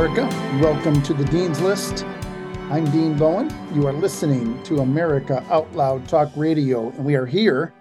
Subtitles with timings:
[0.00, 0.34] America.
[0.62, 2.06] Welcome to the Dean's List.
[2.70, 3.54] I'm Dean Bowen.
[3.74, 7.74] You are listening to America Out Loud Talk Radio, and we are here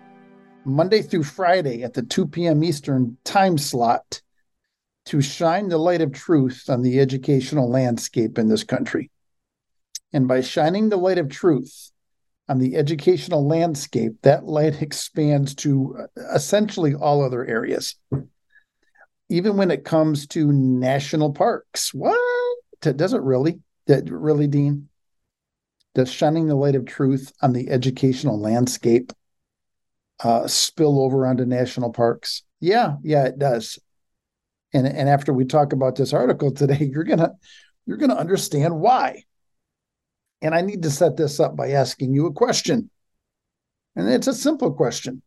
[0.66, 2.62] Monday through Friday at the 2 p.m.
[2.62, 4.22] Eastern time slot
[5.05, 9.09] to shine the light of truth on the educational landscape in this country.
[10.12, 11.90] And by shining the light of truth
[12.50, 17.95] on the educational landscape, that light expands to uh, essentially all other areas.
[19.30, 21.94] Even when it comes to national parks.
[21.94, 22.20] What?
[22.82, 23.60] Does it really?
[23.88, 24.90] Really, Dean?
[25.96, 29.12] Does shining the light of truth on the educational landscape
[30.23, 32.44] uh, spill over onto national parks?
[32.59, 33.80] Yeah, yeah, it does.
[34.73, 37.31] And and after we talk about this article today, you're gonna
[37.86, 39.23] you're gonna understand why.
[40.42, 42.90] And I need to set this up by asking you a question.
[43.96, 45.22] And it's a simple question.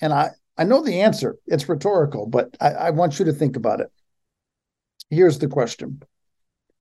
[0.00, 1.36] And I, I know the answer.
[1.46, 3.88] It's rhetorical, but I, I want you to think about it.
[5.10, 6.02] Here's the question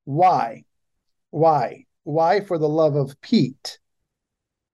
[0.06, 0.64] Why?
[1.32, 1.86] Why?
[2.04, 3.80] Why, for the love of Pete,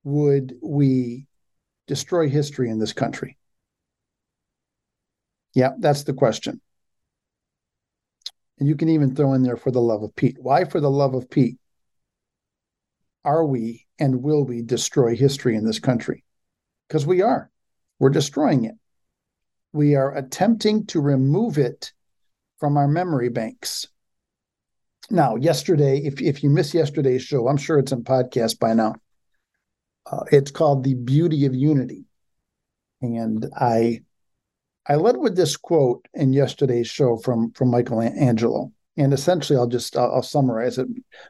[0.04, 1.28] would we
[1.88, 3.38] destroy history in this country?
[5.54, 6.62] Yeah, that's the question.
[8.60, 10.38] And you can even throw in there for the love of Pete.
[10.40, 11.58] Why, for the love of Pete,
[13.24, 16.24] are we and will we destroy history in this country?
[16.88, 17.50] Because we are.
[18.00, 18.76] We're destroying it.
[19.74, 21.94] We are attempting to remove it
[22.60, 23.88] from our memory banks.
[25.10, 28.96] Now, yesterday, if, if you missed yesterday's show, I'm sure it's in podcast by now.
[30.10, 32.06] Uh, it's called The Beauty of Unity.
[33.02, 34.02] And I
[34.88, 38.72] I led with this quote in yesterday's show from from Michelangelo.
[38.98, 40.88] And essentially, I'll just I'll, I'll summarize it.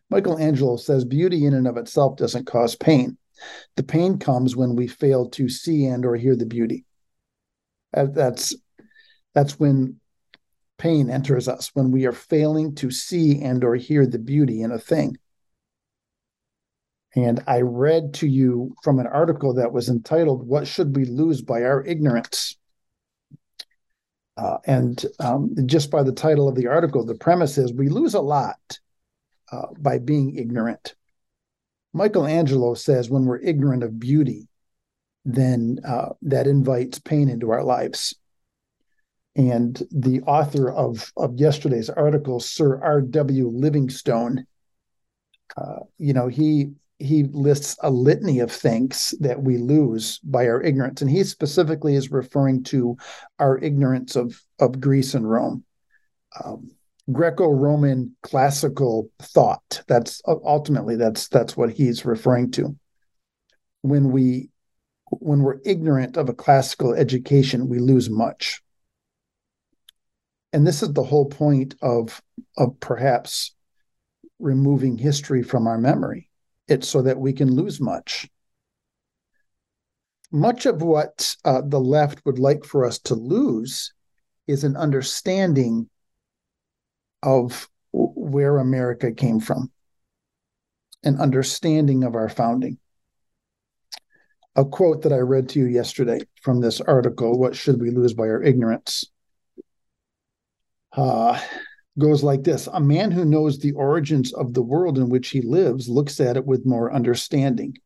[0.10, 3.18] Michelangelo says beauty in and of itself doesn't cause pain.
[3.76, 6.86] The pain comes when we fail to see and or hear the beauty.
[7.94, 8.56] That's
[9.34, 10.00] that's when
[10.78, 14.72] pain enters us when we are failing to see and or hear the beauty in
[14.72, 15.18] a thing.
[17.16, 21.42] And I read to you from an article that was entitled "What Should We Lose
[21.42, 22.58] by Our Ignorance."
[24.38, 28.14] Uh, and um, just by the title of the article, the premise is we lose
[28.14, 28.80] a lot
[29.52, 30.96] uh, by being ignorant.
[31.94, 34.48] Michelangelo says when we're ignorant of beauty,
[35.26, 38.16] then uh, that invites pain into our lives.
[39.36, 43.50] And the author of, of yesterday's article, Sir R.W.
[43.50, 44.46] Livingstone,
[45.56, 46.72] uh, you know, he
[47.02, 51.96] he lists a litany of things that we lose by our ignorance and he specifically
[51.96, 52.96] is referring to
[53.40, 55.64] our ignorance of of greece and rome
[56.46, 56.70] um,
[57.12, 62.76] greco-roman classical thought that's ultimately that's that's what he's referring to
[63.82, 64.51] when we
[65.20, 68.62] when we're ignorant of a classical education we lose much
[70.54, 72.22] and this is the whole point of
[72.58, 73.54] of perhaps
[74.42, 76.30] removing history from our memory
[76.68, 78.28] It's so that we can lose much.
[80.32, 83.94] Much of what uh, the left would like for us to lose
[84.48, 85.90] is an understanding
[87.22, 89.72] of where America came from,
[91.04, 92.78] an understanding of our founding.
[94.56, 98.14] A quote that I read to you yesterday from this article, What Should We Lose
[98.14, 99.06] by Our Ignorance?
[100.92, 101.40] Uh,
[101.98, 105.42] goes like this A man who knows the origins of the world in which he
[105.42, 107.78] lives looks at it with more understanding,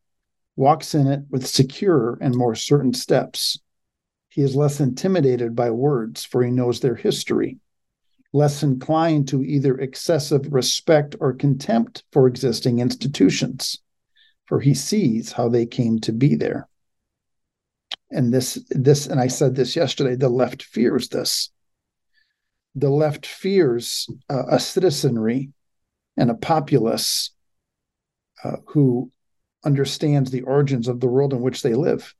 [0.55, 3.59] walks in it with securer and more certain steps.
[4.29, 7.59] He is less intimidated by words, for he knows their history,
[8.33, 13.79] less inclined to either excessive respect or contempt for existing institutions,
[14.45, 16.67] for he sees how they came to be there.
[18.11, 21.49] And this, this, and I said this yesterday, the left fears this
[22.75, 25.51] the left fears uh, a citizenry
[26.17, 27.31] and a populace
[28.43, 29.11] uh, who
[29.63, 32.13] understands the origins of the world in which they live.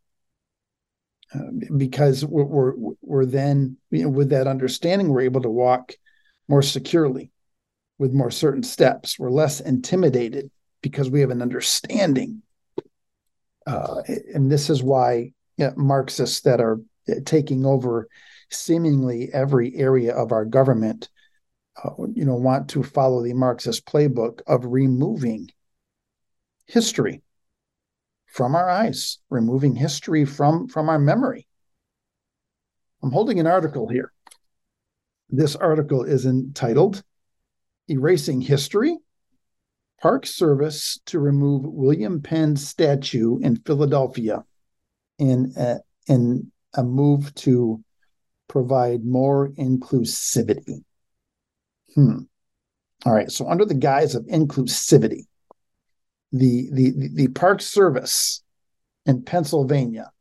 [1.33, 1.39] Uh,
[1.75, 5.94] because we're, we're, we're then, you know, with that understanding, we're able to walk
[6.48, 7.31] more securely
[7.98, 9.19] with more certain steps.
[9.19, 10.50] We're less intimidated
[10.85, 12.43] because we have an understanding.
[13.65, 14.03] Uh,
[14.35, 16.79] and this is why you know, Marxists that are
[17.25, 18.07] taking over
[18.51, 21.09] seemingly every area of our government,
[21.83, 25.49] uh, you know, want to follow the Marxist playbook of removing
[26.67, 27.23] history
[28.27, 31.47] from our eyes, removing history from from our memory.
[33.01, 34.11] I'm holding an article here.
[35.31, 37.01] This article is entitled
[37.87, 38.99] "Erasing History."
[40.06, 44.44] Park Service to remove William Penn statue in Philadelphia
[45.18, 47.84] in a, in a move to
[48.48, 50.84] provide more inclusivity.
[51.96, 52.19] Hmm.
[53.04, 53.31] All right.
[53.31, 55.24] So under the guise of inclusivity,
[56.31, 58.44] the the the Park Service
[59.07, 60.12] in Pennsylvania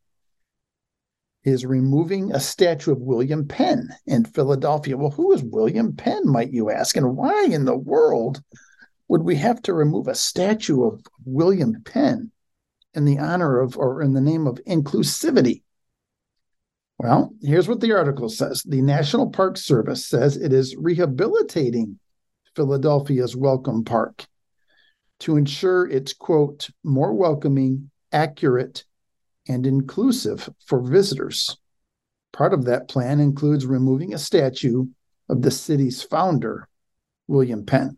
[1.42, 4.96] is removing a statue of William Penn in Philadelphia.
[4.96, 6.96] Well, who is William Penn, might you ask?
[6.96, 8.42] And why in the world
[9.08, 12.30] would we have to remove a statue of William Penn
[12.94, 15.62] in the honor of or in the name of inclusivity?
[16.98, 21.98] Well, here's what the article says The National Park Service says it is rehabilitating
[22.54, 24.26] Philadelphia's Welcome Park
[25.20, 28.84] to ensure it's, quote, more welcoming, accurate,
[29.48, 31.56] and inclusive for visitors.
[32.32, 34.86] Part of that plan includes removing a statue
[35.28, 36.68] of the city's founder,
[37.28, 37.96] William Penn.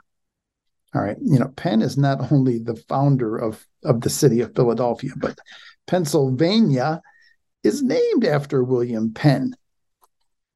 [0.96, 4.54] All right, you know, Penn is not only the founder of, of the city of
[4.54, 5.38] Philadelphia, but
[5.86, 7.02] Pennsylvania
[7.62, 9.54] is named after William Penn.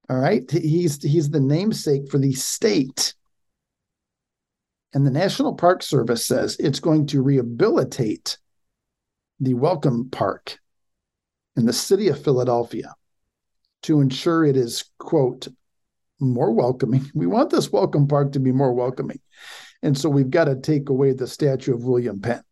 [0.08, 3.14] All right, he's he's the namesake for the state.
[4.92, 8.38] And the National Park Service says it's going to rehabilitate
[9.38, 10.58] the Welcome Park
[11.56, 12.94] in the city of Philadelphia
[13.82, 15.46] to ensure it is, quote,
[16.18, 17.08] more welcoming.
[17.14, 19.20] We want this Welcome Park to be more welcoming.
[19.82, 22.42] And so we've got to take away the statue of William Penn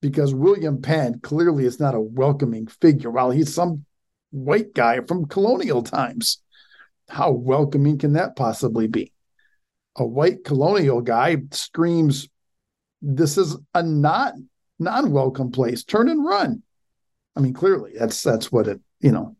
[0.00, 3.10] because William Penn clearly is not a welcoming figure.
[3.10, 3.84] While he's some
[4.30, 6.42] white guy from colonial times,
[7.08, 9.12] how welcoming can that possibly be?
[9.96, 12.28] a white colonial guy screams,
[13.00, 14.34] "This is a not
[14.78, 15.84] non-welcome place.
[15.84, 16.62] Turn and run."
[17.36, 19.36] I mean, clearly that's that's what it you know.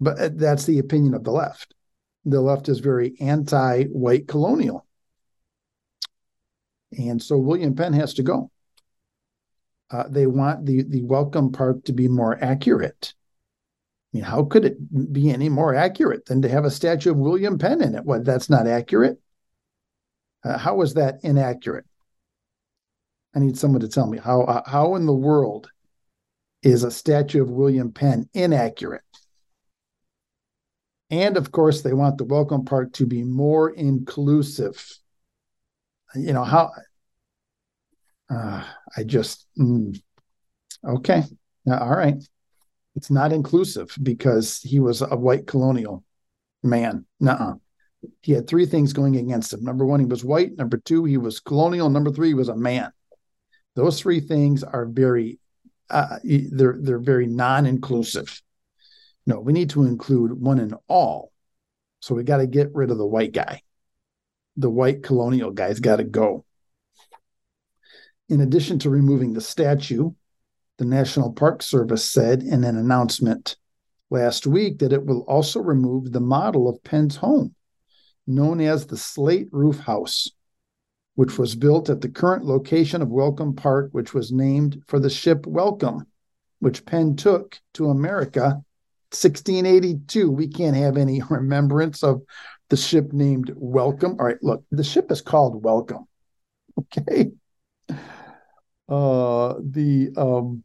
[0.00, 1.74] But uh, that's the opinion of the left.
[2.24, 4.86] The left is very anti-white colonial,
[6.96, 8.50] and so William Penn has to go.
[9.90, 13.14] Uh, they want the the welcome park to be more accurate.
[14.12, 17.16] I mean, how could it be any more accurate than to have a statue of
[17.16, 18.04] William Penn in it?
[18.04, 19.18] What that's not accurate.
[20.44, 21.84] Uh, how is that inaccurate?
[23.34, 25.70] I need someone to tell me how uh, how in the world
[26.62, 29.02] is a statue of William Penn inaccurate?
[31.10, 34.98] And of course, they want the welcome park to be more inclusive.
[36.14, 36.72] You know how?
[38.30, 38.64] Uh,
[38.96, 40.00] I just mm,
[40.84, 41.22] okay,
[41.70, 42.16] all right.
[42.96, 46.04] It's not inclusive because he was a white colonial
[46.62, 47.06] man.
[47.20, 47.54] Nuh-uh
[48.22, 49.62] he had three things going against him.
[49.62, 50.56] Number one, he was white.
[50.56, 51.90] Number two, he was colonial.
[51.90, 52.92] Number three, he was a man.
[53.74, 55.38] Those three things are very
[55.90, 58.42] uh, they're they're very non-inclusive.
[59.26, 61.32] No, we need to include one and all.
[62.00, 63.62] So we got to get rid of the white guy.
[64.58, 66.44] The white colonial guy's got to go.
[68.28, 70.10] In addition to removing the statue,
[70.76, 73.56] the National Park Service said in an announcement
[74.10, 77.54] last week that it will also remove the model of Penn's home
[78.28, 80.28] known as the Slate Roof House,
[81.14, 85.10] which was built at the current location of Welcome Park, which was named for the
[85.10, 86.06] ship Welcome,
[86.60, 88.62] which Penn took to America
[89.10, 90.30] 1682.
[90.30, 92.22] We can't have any remembrance of
[92.70, 94.16] the ship named Welcome.
[94.18, 96.06] All right, look, the ship is called Welcome.
[96.96, 97.32] Okay.
[98.88, 100.62] Uh, the um,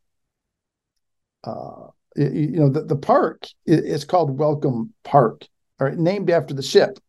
[1.44, 5.48] uh, you know the, the park is called Welcome Park,
[5.80, 7.00] or named after the ship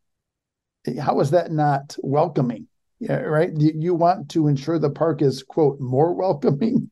[1.01, 2.67] how is that not welcoming?
[3.01, 3.51] Yeah, right.
[3.57, 6.91] You, you want to ensure the park is quote more welcoming,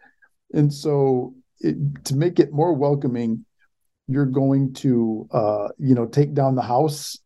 [0.52, 3.44] and so it, to make it more welcoming,
[4.08, 7.18] you're going to uh, you know take down the house.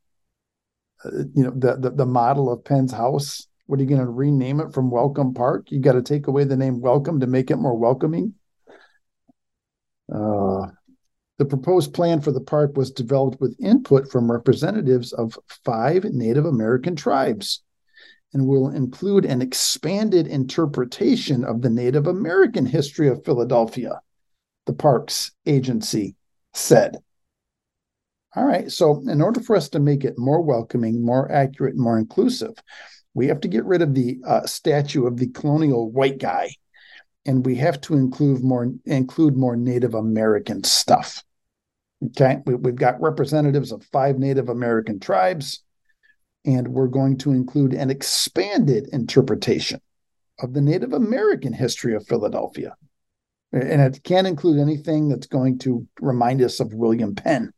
[1.04, 3.46] You know the, the the model of Penn's house.
[3.66, 5.70] What are you going to rename it from Welcome Park?
[5.70, 8.34] You got to take away the name Welcome to make it more welcoming.
[10.14, 10.66] Uh,
[11.38, 16.44] the proposed plan for the park was developed with input from representatives of five Native
[16.44, 17.62] American tribes
[18.32, 24.00] and will include an expanded interpretation of the Native American history of Philadelphia,
[24.66, 26.16] the Parks Agency
[26.52, 26.98] said.
[28.36, 31.98] All right, so in order for us to make it more welcoming, more accurate, more
[31.98, 32.54] inclusive,
[33.14, 36.50] we have to get rid of the uh, statue of the colonial white guy
[37.26, 41.22] and we have to include more include more Native American stuff.
[42.04, 45.62] Okay, we, we've got representatives of five Native American tribes,
[46.44, 49.80] and we're going to include an expanded interpretation
[50.40, 52.74] of the Native American history of Philadelphia.
[53.52, 57.52] And it can't include anything that's going to remind us of William Penn.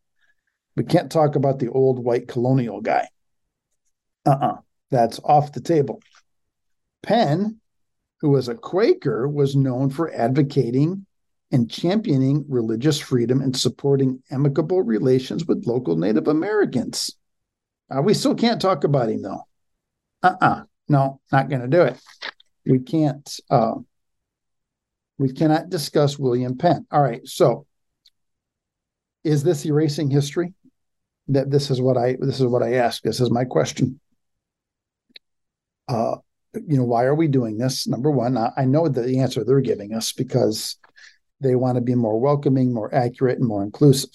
[0.77, 3.09] We can't talk about the old white colonial guy.
[4.27, 4.57] Uh uh-uh, uh,
[4.91, 6.03] that's off the table.
[7.03, 7.61] Penn
[8.21, 11.07] who was a Quaker, was known for advocating
[11.53, 17.11] and championing religious freedom and supporting amicable relations with local Native Americans.
[17.91, 19.43] Uh, we still can't talk about him, though.
[20.23, 21.97] uh-uh, no, not going to do it.
[22.65, 23.39] We can't.
[23.49, 23.75] Uh,
[25.19, 26.87] we cannot discuss William Penn.
[26.91, 27.67] All right, so
[29.25, 30.53] is this erasing history?
[31.29, 33.03] That this is what I this is what I ask.
[33.03, 34.01] This is my question.
[35.89, 36.17] Uh,
[36.55, 37.87] you know, why are we doing this?
[37.87, 40.77] Number one, I, I know the answer they're giving us because
[41.41, 44.11] they want to be more welcoming, more accurate, and more inclusive.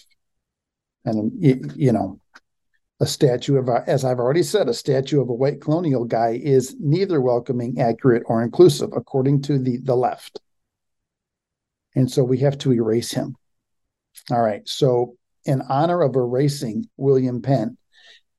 [1.05, 2.19] And you, know,
[2.99, 6.75] a statue of, as I've already said, a statue of a white colonial guy is
[6.79, 10.39] neither welcoming, accurate, or inclusive, according to the the left.
[11.95, 13.35] And so we have to erase him.
[14.29, 14.67] All right.
[14.67, 17.77] So, in honor of erasing William Penn,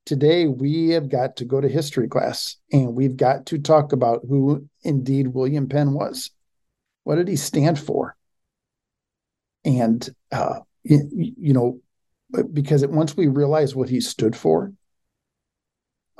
[0.04, 4.20] today we have got to go to history class and we've got to talk about
[4.28, 6.30] who indeed William Penn was.
[7.04, 8.16] What did he stand for?
[9.64, 11.80] And, uh, you, you know,
[12.52, 14.72] because it, once we realize what he stood for,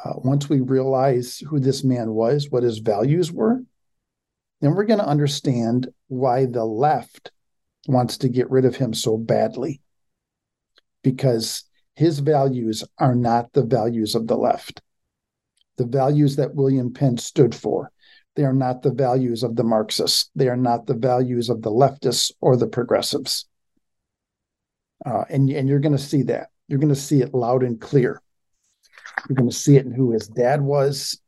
[0.05, 3.63] uh, once we realize who this man was, what his values were,
[4.61, 7.31] then we're going to understand why the left
[7.89, 9.82] wants to get rid of him so badly.
[11.03, 14.81] Because his values are not the values of the left.
[15.77, 17.91] The values that William Penn stood for,
[18.35, 20.31] they are not the values of the Marxists.
[20.35, 23.47] They are not the values of the leftists or the progressives.
[25.05, 26.49] Uh, and, and you're going to see that.
[26.69, 28.23] You're going to see it loud and clear.
[29.29, 31.21] You're going to see it in who his dad was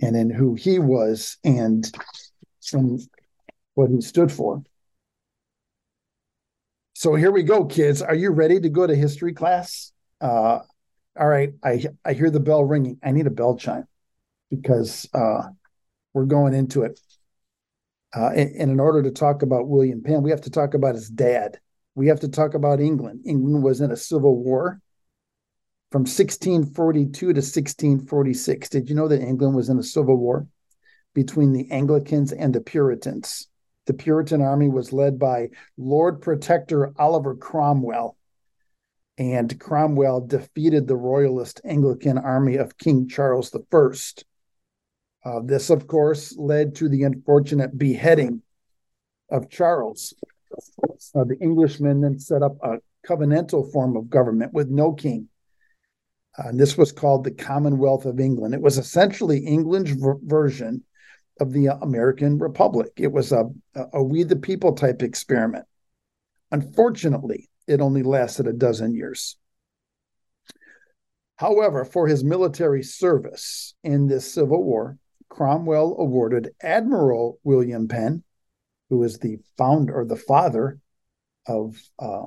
[0.00, 1.90] and in who he was and,
[2.72, 3.00] and
[3.74, 4.62] what he stood for.
[7.02, 8.00] So here we go, kids.
[8.00, 9.90] Are you ready to go to history class?
[10.20, 10.60] Uh,
[11.18, 11.52] all right.
[11.60, 13.00] I I hear the bell ringing.
[13.02, 13.88] I need a bell chime
[14.50, 15.48] because uh,
[16.14, 17.00] we're going into it.
[18.16, 20.94] Uh, and, and in order to talk about William Penn, we have to talk about
[20.94, 21.58] his dad.
[21.96, 23.22] We have to talk about England.
[23.26, 24.80] England was in a civil war
[25.90, 28.68] from 1642 to 1646.
[28.68, 30.46] Did you know that England was in a civil war
[31.14, 33.48] between the Anglicans and the Puritans?
[33.86, 38.16] The Puritan army was led by Lord Protector Oliver Cromwell.
[39.18, 43.88] And Cromwell defeated the Royalist Anglican army of King Charles I.
[45.24, 48.42] Uh, this, of course, led to the unfortunate beheading
[49.30, 50.14] of Charles.
[51.14, 55.28] Uh, the Englishmen then set up a covenantal form of government with no king.
[56.38, 58.54] Uh, and this was called the Commonwealth of England.
[58.54, 60.84] It was essentially England's ver- version
[61.42, 62.92] of the American Republic.
[62.96, 63.50] It was a,
[63.92, 65.66] a we the people type experiment.
[66.52, 69.36] Unfortunately, it only lasted a dozen years.
[71.36, 78.22] However, for his military service in this Civil War, Cromwell awarded Admiral William Penn,
[78.88, 80.78] who is the founder or the father
[81.48, 82.26] of uh,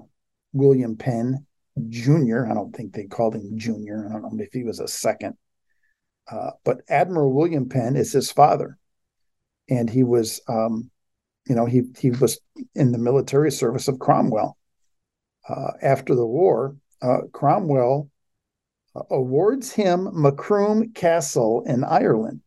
[0.51, 1.45] William Penn
[1.87, 2.47] Jr.
[2.49, 4.09] I don't think they called him Jr.
[4.09, 5.37] I don't know if he was a second.
[6.29, 8.77] Uh, but Admiral William Penn is his father
[9.69, 10.89] and he was, um,
[11.47, 12.39] you know, he he was
[12.73, 14.57] in the military service of Cromwell.
[15.47, 18.09] Uh, after the war, uh, Cromwell
[18.95, 22.41] uh, awards him Macroom Castle in Ireland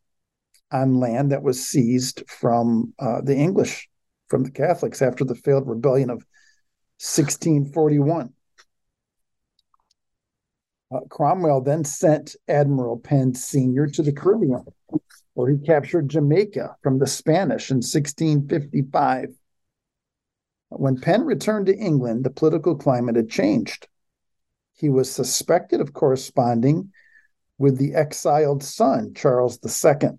[0.72, 3.88] on land that was seized from uh, the English,
[4.28, 6.24] from the Catholics after the failed rebellion of
[6.98, 8.32] 1641.
[10.90, 13.86] Uh, Cromwell then sent Admiral Penn Sr.
[13.88, 14.64] to the Caribbean
[15.38, 19.28] where he captured Jamaica from the Spanish in 1655.
[20.70, 23.86] When Penn returned to England, the political climate had changed.
[24.74, 26.92] He was suspected of corresponding
[27.56, 30.18] with the exiled son, Charles II,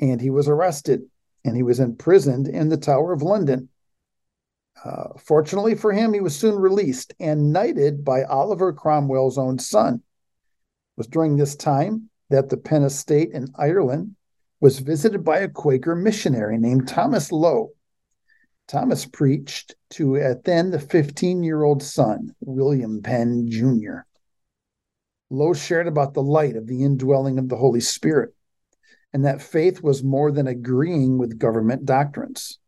[0.00, 1.02] and he was arrested
[1.44, 3.68] and he was imprisoned in the Tower of London.
[4.84, 9.94] Uh, fortunately for him, he was soon released and knighted by Oliver Cromwell's own son.
[9.94, 10.00] It
[10.96, 14.16] was during this time that the Penn estate in Ireland
[14.58, 17.72] was visited by a Quaker missionary named Thomas Loe.
[18.66, 24.06] Thomas preached to a then the 15 year old son, William Penn Jr.
[25.28, 28.34] Lowe shared about the light of the indwelling of the Holy Spirit,
[29.12, 32.58] and that faith was more than agreeing with government doctrines.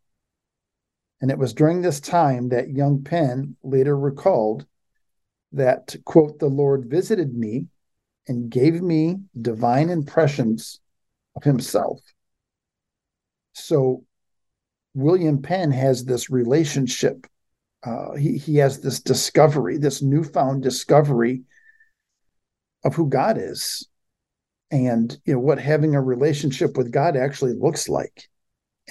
[1.23, 4.67] And it was during this time that young Penn later recalled
[5.53, 7.69] that, quote, the Lord visited me
[8.27, 10.81] and gave me divine impressions
[11.37, 12.01] of himself.
[13.53, 14.05] So
[14.95, 17.27] William Penn has this relationship.
[17.85, 21.43] Uh, he, he has this discovery, this newfound discovery
[22.85, 23.89] of who God is
[24.75, 28.29] and you know what having a relationship with God actually looks like.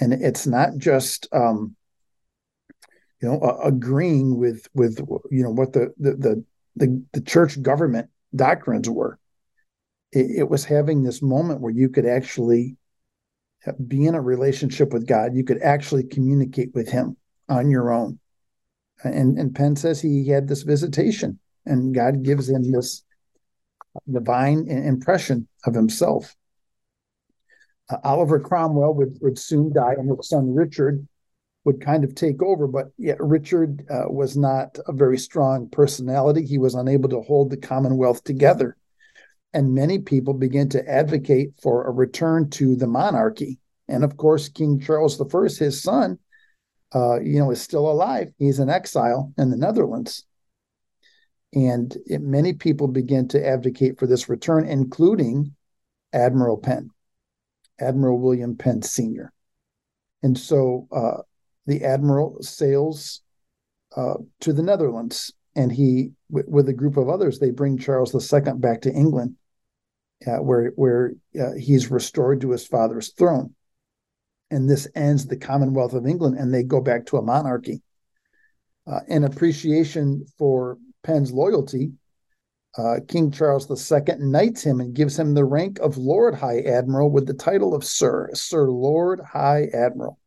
[0.00, 1.76] And it's not just um,
[3.20, 4.98] you know uh, agreeing with with
[5.30, 6.44] you know what the the the
[6.76, 9.18] the, the church government doctrines were
[10.14, 12.76] it, it was having this moment where you could actually
[13.86, 15.34] be in a relationship with God.
[15.34, 17.16] You could actually communicate with Him
[17.48, 18.18] on your own.
[19.02, 23.02] And, and Penn says he had this visitation, and God gives him this
[24.10, 26.34] divine impression of himself.
[27.90, 31.06] Uh, Oliver Cromwell would, would soon die, and his son Richard
[31.64, 32.66] would kind of take over.
[32.66, 36.46] But yeah, Richard uh, was not a very strong personality.
[36.46, 38.76] He was unable to hold the Commonwealth together.
[39.54, 43.60] And many people began to advocate for a return to the monarchy.
[43.88, 46.18] And of course, King Charles I, his son,
[46.92, 48.32] uh, you know, is still alive.
[48.36, 50.24] He's in exile in the Netherlands.
[51.54, 55.54] And it, many people began to advocate for this return, including
[56.12, 56.90] Admiral Penn,
[57.80, 59.32] Admiral William Penn Sr.
[60.24, 61.18] And so uh,
[61.66, 63.20] the admiral sails
[63.96, 68.14] uh, to the Netherlands, and he, w- with a group of others, they bring Charles
[68.14, 69.36] II back to England,
[70.26, 73.54] uh, where where uh, he's restored to his father's throne
[74.54, 77.82] and this ends the Commonwealth of England, and they go back to a monarchy.
[78.86, 81.92] Uh, in appreciation for Penn's loyalty,
[82.78, 87.10] uh, King Charles II knights him and gives him the rank of Lord High Admiral
[87.10, 90.18] with the title of Sir, Sir Lord High Admiral.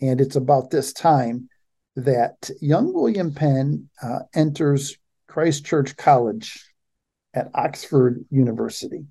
[0.00, 1.48] And it's about this time
[1.96, 6.73] that young William Penn uh, enters Christ Church College
[7.34, 9.04] at Oxford University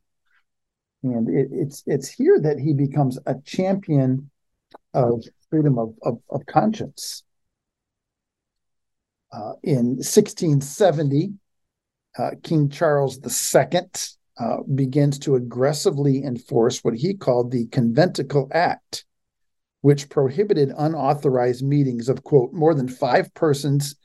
[1.04, 4.30] and it, it's it's here that he becomes a champion
[4.94, 7.24] of freedom of, of, of conscience.
[9.32, 11.34] Uh, in 1670,
[12.18, 13.82] uh, King Charles II
[14.40, 19.06] uh, begins to aggressively enforce what he called the Conventicle Act,
[19.82, 23.96] which prohibited unauthorized meetings of, quote, more than five persons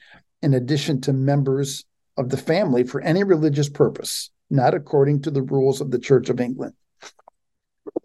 [0.42, 1.84] in addition to members
[2.18, 6.28] of the family for any religious purpose, not according to the rules of the Church
[6.28, 6.74] of England.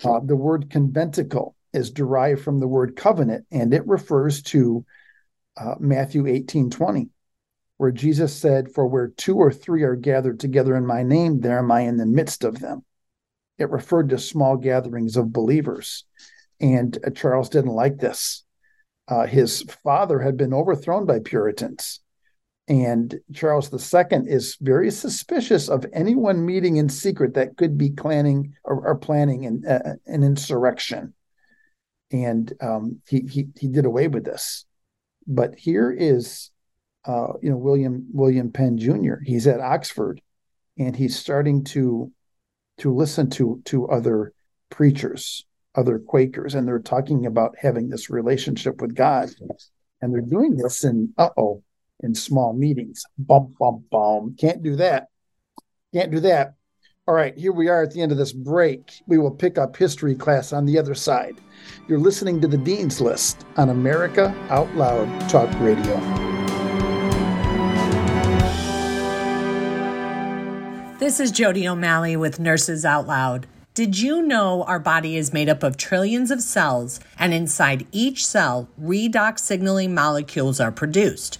[0.04, 4.86] Uh, the word conventicle is derived from the word covenant, and it refers to
[5.58, 7.10] uh, Matthew 18 20,
[7.78, 11.58] where Jesus said, For where two or three are gathered together in my name, there
[11.58, 12.86] am I in the midst of them.
[13.58, 16.06] It referred to small gatherings of believers.
[16.62, 18.44] And uh, Charles didn't like this.
[19.08, 22.00] Uh, his father had been overthrown by Puritans.
[22.68, 28.54] And Charles II is very suspicious of anyone meeting in secret that could be planning
[28.64, 31.14] or, or planning an, uh, an insurrection.
[32.12, 34.66] And um, he, he he did away with this.
[35.28, 36.52] But here is,
[37.06, 39.16] uh, you know, William William Penn Jr.
[39.24, 40.22] He's at Oxford,
[40.78, 42.12] and he's starting to
[42.78, 44.32] to listen to to other
[44.70, 45.46] preachers,
[45.76, 49.30] other Quakers, and they're talking about having this relationship with God,
[50.02, 51.64] and they're doing this in uh oh
[52.04, 53.04] in small meetings.
[53.18, 54.36] Bum, bum, bum.
[54.40, 55.08] Can't do that.
[55.94, 56.56] Can't do that.
[57.06, 59.02] All right, here we are at the end of this break.
[59.08, 61.36] We will pick up history class on the other side.
[61.88, 66.00] You're listening to the Dean's List on America Out Loud Talk Radio.
[70.98, 73.48] This is Jody O'Malley with Nurses Out Loud.
[73.74, 78.26] Did you know our body is made up of trillions of cells, and inside each
[78.26, 81.40] cell, redox signaling molecules are produced?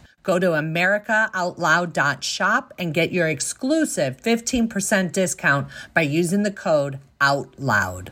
[0.23, 8.11] Go to americaoutloud.shop and get your exclusive 15% discount by using the code OUTLOUD.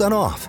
[0.00, 0.48] off.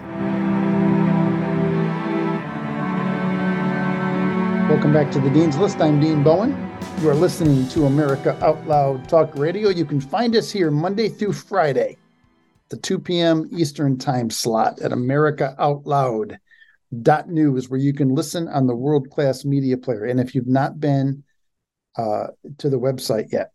[4.69, 5.81] Welcome back to the Dean's List.
[5.81, 6.71] I'm Dean Bowen.
[7.01, 9.69] You are listening to America Out Loud Talk Radio.
[9.69, 11.97] You can find us here Monday through Friday,
[12.69, 13.49] the 2 p.m.
[13.51, 16.39] Eastern Time slot at America Out Loud
[17.01, 20.47] dot news where you can listen on the world class media player and if you've
[20.47, 21.23] not been
[21.97, 23.51] uh, to the website yet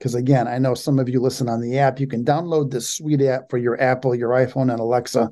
[0.00, 2.00] Because again, I know some of you listen on the app.
[2.00, 5.30] You can download this sweet app for your Apple, your iPhone, and Alexa.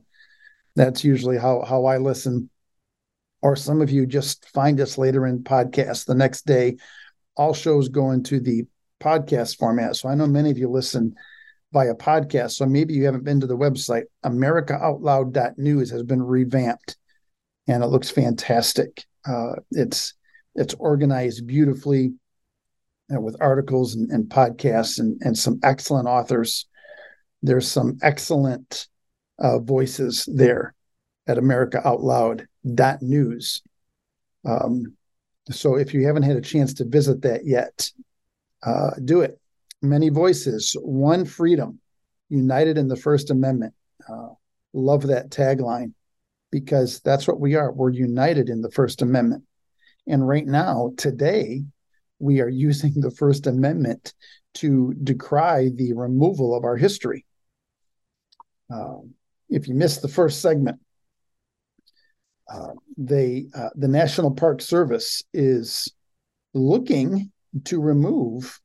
[0.77, 2.51] That's usually how how I listen.
[3.41, 6.77] Or some of you just find us later in podcast the next day.
[7.35, 8.65] All shows go into the
[9.01, 9.97] podcast format.
[9.97, 11.15] So I know many of you listen
[11.73, 12.51] via podcast.
[12.53, 14.05] So maybe you haven't been to the website.
[14.25, 16.97] AmericaOutloud.news has been revamped
[17.67, 19.05] and it looks fantastic.
[19.27, 20.15] Uh, it's
[20.55, 22.13] it's organized beautifully
[23.15, 26.67] uh, with articles and, and podcasts and, and some excellent authors.
[27.43, 28.89] There's some excellent
[29.39, 30.75] uh, voices there
[31.27, 32.47] at America Out Loud
[33.01, 33.63] news.
[34.45, 34.95] Um,
[35.51, 37.91] so if you haven't had a chance to visit that yet,
[38.63, 39.39] uh, do it.
[39.81, 41.81] Many voices, one freedom,
[42.29, 43.75] united in the First Amendment.
[44.09, 44.29] Uh,
[44.73, 45.93] love that tagline
[46.51, 47.73] because that's what we are.
[47.73, 49.45] We're united in the First Amendment.
[50.07, 51.63] And right now, today,
[52.19, 54.15] we are using the First Amendment
[54.55, 57.25] to decry the removal of our history.
[58.73, 58.99] Uh,
[59.49, 60.81] if you missed the first segment,
[62.53, 65.93] uh, they uh, the National Park Service is
[66.55, 67.31] looking
[67.65, 68.61] to remove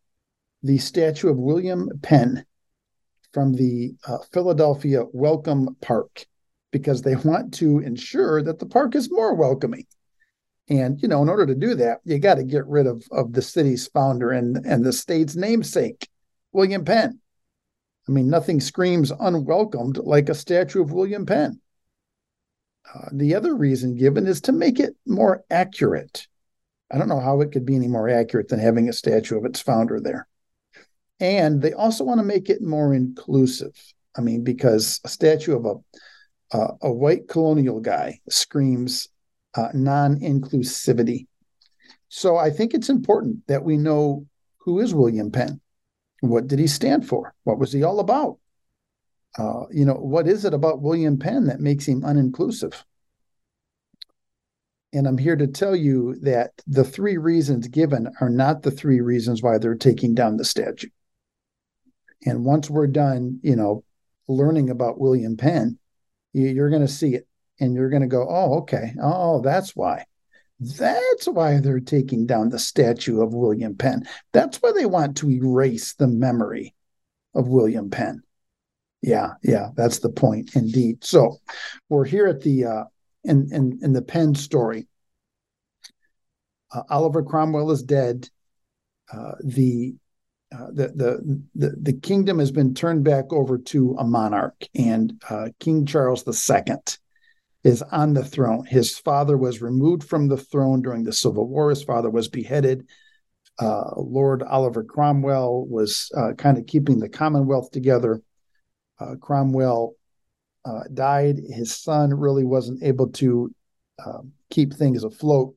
[0.64, 2.46] the statue of William Penn
[3.34, 6.26] from the uh, Philadelphia Welcome Park
[6.72, 9.86] because they want to ensure that the park is more welcoming.
[10.70, 13.34] And you know, in order to do that, you got to get rid of of
[13.34, 16.08] the city's founder and and the state's namesake,
[16.52, 17.20] William Penn.
[18.08, 21.60] I mean, nothing screams unwelcomed like a statue of William Penn.
[22.94, 26.28] Uh, the other reason given is to make it more accurate.
[26.92, 29.46] I don't know how it could be any more accurate than having a statue of
[29.46, 30.28] its founder there.
[31.20, 33.74] And they also want to make it more inclusive.
[34.18, 35.76] I mean, because a statue of a
[36.54, 39.08] uh, a white colonial guy screams
[39.56, 41.28] uh, non-inclusivity.
[42.10, 44.26] So I think it's important that we know
[44.60, 45.60] who is William Penn.
[46.22, 47.34] What did he stand for?
[47.44, 48.38] What was he all about?
[49.38, 52.84] Uh, you know, what is it about William Penn that makes him uninclusive?
[54.94, 59.02] And I'm here to tell you that the three reasons given are not the three
[59.02, 60.90] reasons why they're taking down the statue.
[62.26, 63.84] And once we're done, you know,
[64.28, 65.80] learning about William Penn,
[66.32, 67.28] you, are going to see it
[67.64, 68.94] and you're going to go, oh, okay.
[69.02, 70.06] Oh, that's why.
[70.60, 74.06] That's why they're taking down the statue of William Penn.
[74.34, 76.76] That's why they want to erase the memory
[77.34, 78.22] of William Penn.
[79.02, 81.04] Yeah, yeah, that's the point indeed.
[81.04, 81.38] So
[81.90, 82.84] we're here at the uh,
[83.24, 84.88] in in in the Penn story.
[86.72, 88.30] Uh, Oliver Cromwell is dead.
[89.12, 89.96] Uh, the,
[90.54, 95.22] uh, the, the the the kingdom has been turned back over to a monarch, and
[95.30, 96.76] uh, King Charles II
[97.64, 98.66] is on the throne.
[98.66, 101.70] His father was removed from the throne during the Civil War.
[101.70, 102.88] His father was beheaded.
[103.60, 108.22] Uh, Lord Oliver Cromwell was uh, kind of keeping the Commonwealth together
[109.00, 109.96] uh, Cromwell
[110.66, 111.40] uh, died.
[111.50, 113.54] His son really wasn't able to
[114.04, 115.56] uh, keep things afloat.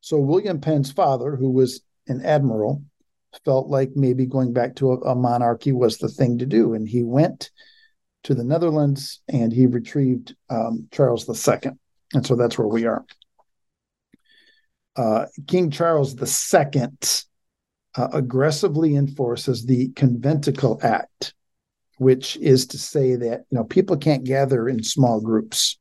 [0.00, 2.82] So William Penn's father, who was an admiral,
[3.44, 6.88] felt like maybe going back to a, a monarchy was the thing to do, and
[6.88, 7.50] he went
[8.24, 11.72] to the Netherlands and he retrieved um, Charles II,
[12.14, 13.04] and so that's where we are.
[14.96, 16.82] Uh, King Charles II
[17.96, 21.34] uh, aggressively enforces the Conventicle Act,
[21.98, 25.78] which is to say that you know people can't gather in small groups,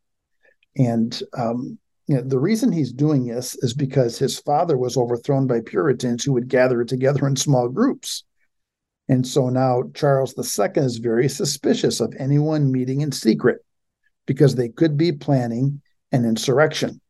[0.78, 1.78] and um,
[2.10, 6.24] you know, the reason he's doing this is because his father was overthrown by Puritans
[6.24, 8.24] who would gather together in small groups.
[9.10, 13.66] And so now Charles II is very suspicious of anyone meeting in secret
[14.28, 17.02] because they could be planning an insurrection.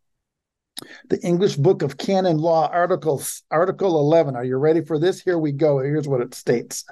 [1.10, 4.38] The English Book of Canon Law, Articles, Article 11.
[4.38, 5.22] Are you ready for this?
[5.22, 5.80] Here we go.
[5.80, 6.86] Here's what it states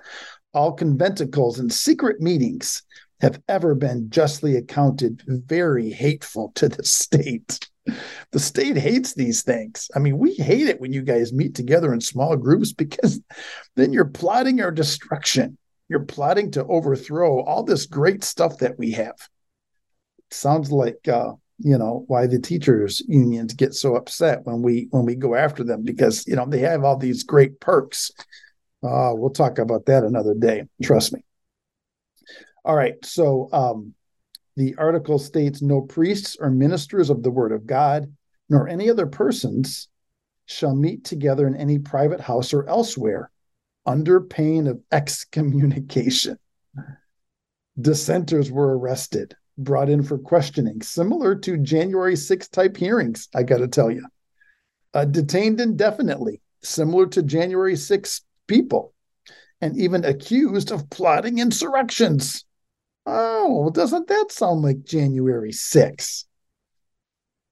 [0.53, 2.83] all conventicles and secret meetings
[3.21, 7.59] have ever been justly accounted very hateful to the state.
[8.33, 9.89] The state hates these things.
[9.95, 13.21] I mean, we hate it when you guys meet together in small groups because
[13.75, 15.57] then you're plotting our destruction.
[15.87, 19.15] You're plotting to overthrow all this great stuff that we have.
[20.29, 25.05] Sounds like uh, you know why the teachers unions get so upset when we when
[25.05, 28.11] we go after them because you know they have all these great perks
[28.83, 30.63] uh, we'll talk about that another day.
[30.83, 31.21] Trust me.
[32.63, 32.93] All right.
[33.03, 33.93] So um,
[34.57, 38.11] the article states no priests or ministers of the word of God,
[38.49, 39.87] nor any other persons
[40.45, 43.31] shall meet together in any private house or elsewhere
[43.85, 46.37] under pain of excommunication.
[47.79, 53.59] Dissenters were arrested, brought in for questioning, similar to January 6 type hearings, I got
[53.59, 54.05] to tell you.
[54.93, 58.93] Uh, detained indefinitely, similar to January 6 people.
[59.61, 62.45] and even accused of plotting insurrections.
[63.09, 66.25] Oh, well, doesn't that sound like January 6?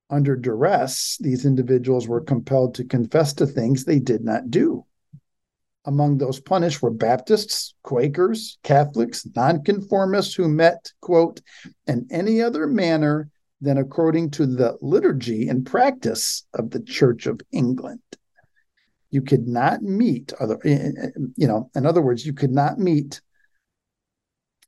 [0.10, 4.86] Under duress, these individuals were compelled to confess to things they did not do.
[5.86, 11.40] Among those punished were Baptists, Quakers, Catholics, nonconformists who met, quote,
[11.88, 13.30] in any other manner
[13.62, 18.02] than according to the liturgy and practice of the Church of England.
[19.10, 22.78] You could not meet other, eh, eh, you know, in other words, you could not
[22.78, 23.22] meet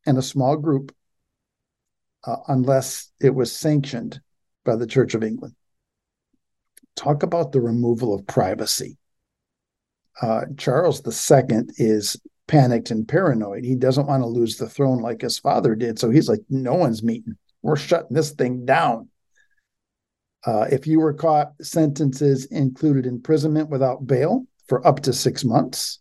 [0.08, 0.93] in a small group
[2.26, 4.20] uh, unless it was sanctioned
[4.65, 5.56] by the Church of England.
[6.96, 8.98] Talk about the removal of privacy.
[10.22, 12.17] Uh, Charles II is
[12.48, 13.63] panicked and paranoid.
[13.63, 16.00] He doesn't want to lose the throne like his father did.
[16.00, 17.38] So he's like, no one's meeting.
[17.62, 19.10] We're shutting this thing down.
[20.46, 26.00] Uh, if you were caught, sentences included imprisonment without bail for up to six months,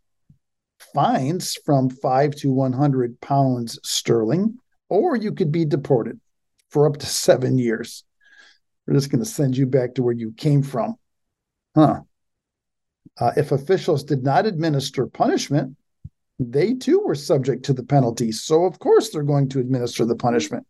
[0.96, 4.56] fines from five to 100 pounds sterling,
[4.88, 6.18] or you could be deported
[6.70, 8.02] for up to seven years.
[8.86, 10.96] We're just going to send you back to where you came from.
[11.74, 12.00] Huh.
[13.20, 15.76] Uh, if officials did not administer punishment,
[16.38, 18.32] they too were subject to the penalty.
[18.32, 20.66] So, of course, they're going to administer the punishment.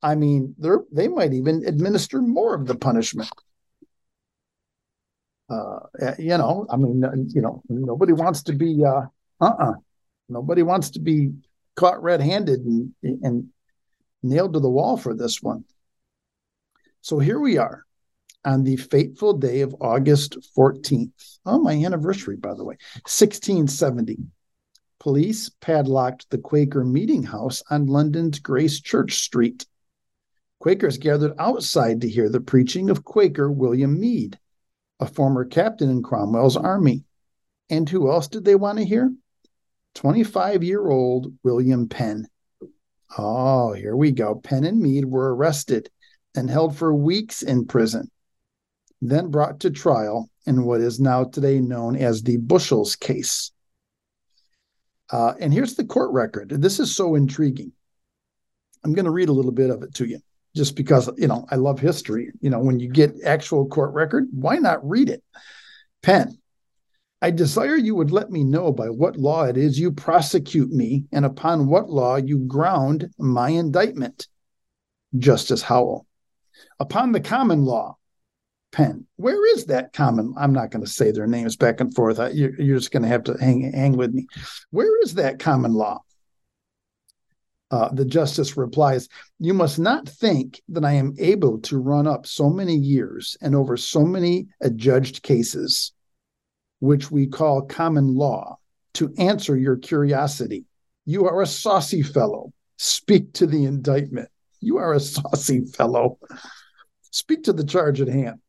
[0.00, 3.30] I mean, they're, they might even administer more of the punishment.
[5.50, 7.02] Uh, eh, you know, I mean,
[7.34, 9.06] you know, nobody wants to be, uh,
[9.40, 9.74] uh-uh,
[10.28, 11.32] nobody wants to be
[11.74, 13.48] caught red-handed and, and
[14.22, 15.64] nailed to the wall for this one.
[17.02, 17.84] So here we are
[18.44, 21.38] on the fateful day of August 14th.
[21.44, 24.18] Oh, my anniversary, by the way, 1670.
[24.98, 29.66] Police padlocked the Quaker meeting house on London's Gracechurch Street.
[30.58, 34.38] Quakers gathered outside to hear the preaching of Quaker William Mead,
[34.98, 37.04] a former captain in Cromwell's army.
[37.68, 39.12] And who else did they want to hear?
[39.96, 42.28] 25 year old William Penn.
[43.16, 44.34] Oh, here we go.
[44.34, 45.90] Penn and Mead were arrested
[46.36, 48.10] and held for weeks in prison,
[49.00, 53.52] then brought to trial in what is now today known as the Bushell's case.
[55.10, 56.50] Uh, and here's the court record.
[56.50, 57.72] This is so intriguing.
[58.84, 60.20] I'm going to read a little bit of it to you
[60.54, 62.32] just because you know I love history.
[62.40, 65.24] You know, when you get actual court record, why not read it?
[66.02, 66.38] Penn,
[67.22, 71.04] I desire you would let me know by what law it is you prosecute me,
[71.12, 74.28] and upon what law you ground my indictment.
[75.16, 76.06] Justice Howell,
[76.78, 77.96] upon the common law.
[78.72, 80.34] Penn, where is that common?
[80.36, 82.18] I'm not going to say their names back and forth.
[82.34, 84.26] You're, you're just going to have to hang hang with me.
[84.70, 86.02] Where is that common law?
[87.70, 92.26] Uh, the justice replies, You must not think that I am able to run up
[92.26, 95.92] so many years and over so many adjudged cases,
[96.86, 98.58] which we call common law,
[98.94, 100.64] to answer your curiosity.
[101.04, 102.52] You are a saucy fellow.
[102.78, 104.28] Speak to the indictment.
[104.60, 106.18] You are a saucy fellow.
[107.10, 108.40] Speak to the charge at hand.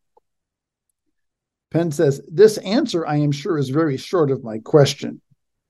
[1.72, 5.22] Penn says, This answer, I am sure, is very short of my question.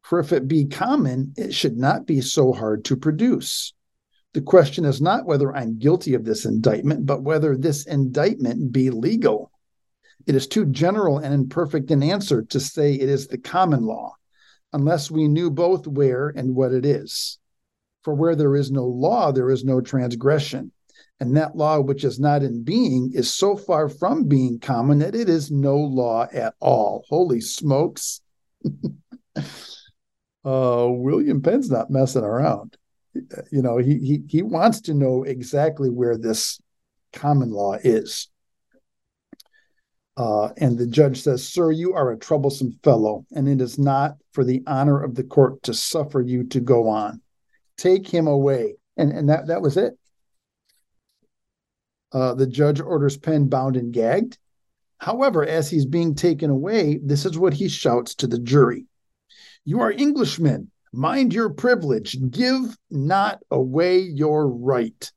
[0.03, 3.73] For if it be common, it should not be so hard to produce.
[4.33, 8.89] The question is not whether I'm guilty of this indictment, but whether this indictment be
[8.89, 9.51] legal.
[10.27, 14.13] It is too general and imperfect an answer to say it is the common law,
[14.73, 17.39] unless we knew both where and what it is.
[18.03, 20.73] For where there is no law, there is no transgression.
[21.21, 25.15] And that law which is not in being is so far from being common that
[25.15, 27.05] it is no law at all.
[27.07, 28.19] Holy smokes.
[29.35, 29.41] uh,
[30.43, 32.77] William Penn's not messing around.
[33.51, 36.61] You know, he he he wants to know exactly where this
[37.13, 38.29] common law is.
[40.17, 44.17] Uh, and the judge says, Sir, you are a troublesome fellow, and it is not
[44.33, 47.21] for the honor of the court to suffer you to go on.
[47.77, 48.75] Take him away.
[48.97, 49.93] And, and that, that was it.
[52.11, 54.37] Uh, the judge orders Penn bound and gagged.
[54.97, 58.87] However, as he's being taken away, this is what he shouts to the jury
[59.67, 60.71] you are Englishmen.
[60.93, 62.17] Mind your privilege.
[62.31, 65.11] Give not away your right.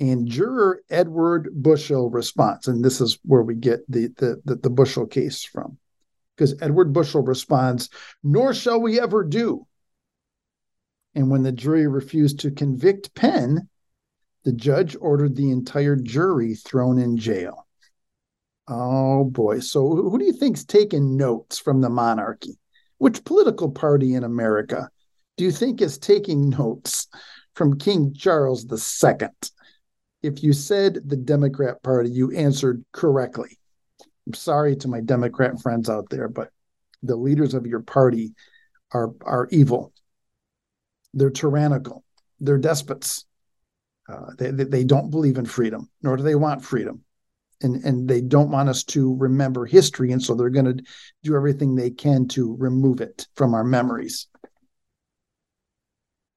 [0.00, 4.70] And juror Edward Bushell responds, and this is where we get the the the, the
[4.70, 5.76] Bushell case from,
[6.34, 7.90] because Edward Bushell responds,
[8.22, 9.66] "Nor shall we ever do."
[11.14, 13.68] And when the jury refused to convict Penn,
[14.44, 17.66] the judge ordered the entire jury thrown in jail.
[18.66, 19.60] Oh boy!
[19.60, 22.58] So who do you think's taking notes from the monarchy?
[22.96, 24.88] Which political party in America
[25.36, 27.06] do you think is taking notes
[27.54, 29.28] from King Charles II?
[30.22, 33.58] If you said the Democrat Party, you answered correctly.
[34.26, 36.50] I'm sorry to my Democrat friends out there, but
[37.02, 38.34] the leaders of your party
[38.92, 39.92] are are evil.
[41.14, 42.04] They're tyrannical.
[42.38, 43.24] They're despots.
[44.08, 47.02] Uh, they, they don't believe in freedom, nor do they want freedom,
[47.62, 50.84] and and they don't want us to remember history, and so they're going to
[51.22, 54.26] do everything they can to remove it from our memories.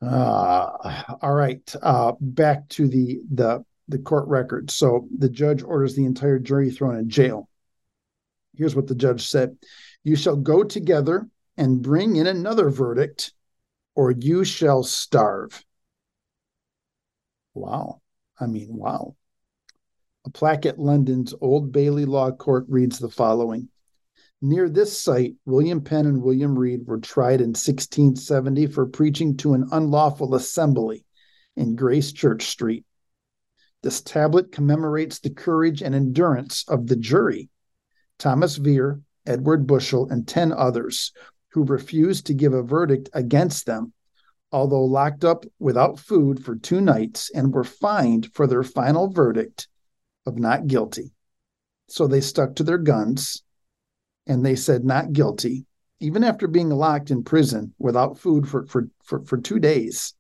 [0.02, 4.72] Uh, all right, uh, back to the the the court record.
[4.72, 7.50] So the judge orders the entire jury thrown in jail.
[8.56, 9.58] Here's what the judge said:
[10.04, 13.34] "You shall go together and bring in another verdict,
[13.96, 15.64] or you shall starve."
[17.54, 18.02] Wow,
[18.40, 19.16] I mean, wow.
[20.26, 23.70] A plaque at London's Old Bailey Law Court reads the following
[24.42, 29.54] Near this site, William Penn and William Mead were tried in 1670 for preaching to
[29.54, 31.06] an unlawful assembly
[31.56, 32.86] in Gracechurch Street.
[33.84, 37.50] This tablet commemorates the courage and endurance of the jury,
[38.18, 41.12] Thomas Vere, Edward Bushell, and 10 others
[41.50, 43.92] who refused to give a verdict against them,
[44.54, 49.68] although locked up without food for two nights and were fined for their final verdict
[50.26, 51.12] of not guilty.
[51.90, 53.44] So they stuck to their guns
[54.26, 55.66] and they said not guilty,
[56.00, 60.14] even after being locked in prison without food for for for, for two days.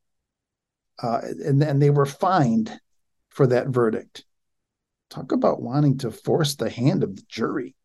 [1.02, 2.78] Uh, and then they were fined
[3.34, 4.26] for that verdict.
[5.10, 7.76] Talk about wanting to force the hand of the jury.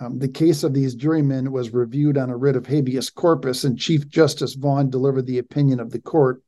[0.00, 3.78] Um, the case of these jurymen was reviewed on a writ of habeas corpus, and
[3.78, 6.42] Chief Justice Vaughan delivered the opinion of the court,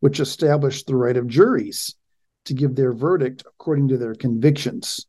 [0.00, 1.94] which established the right of juries
[2.44, 5.06] to give their verdict according to their convictions.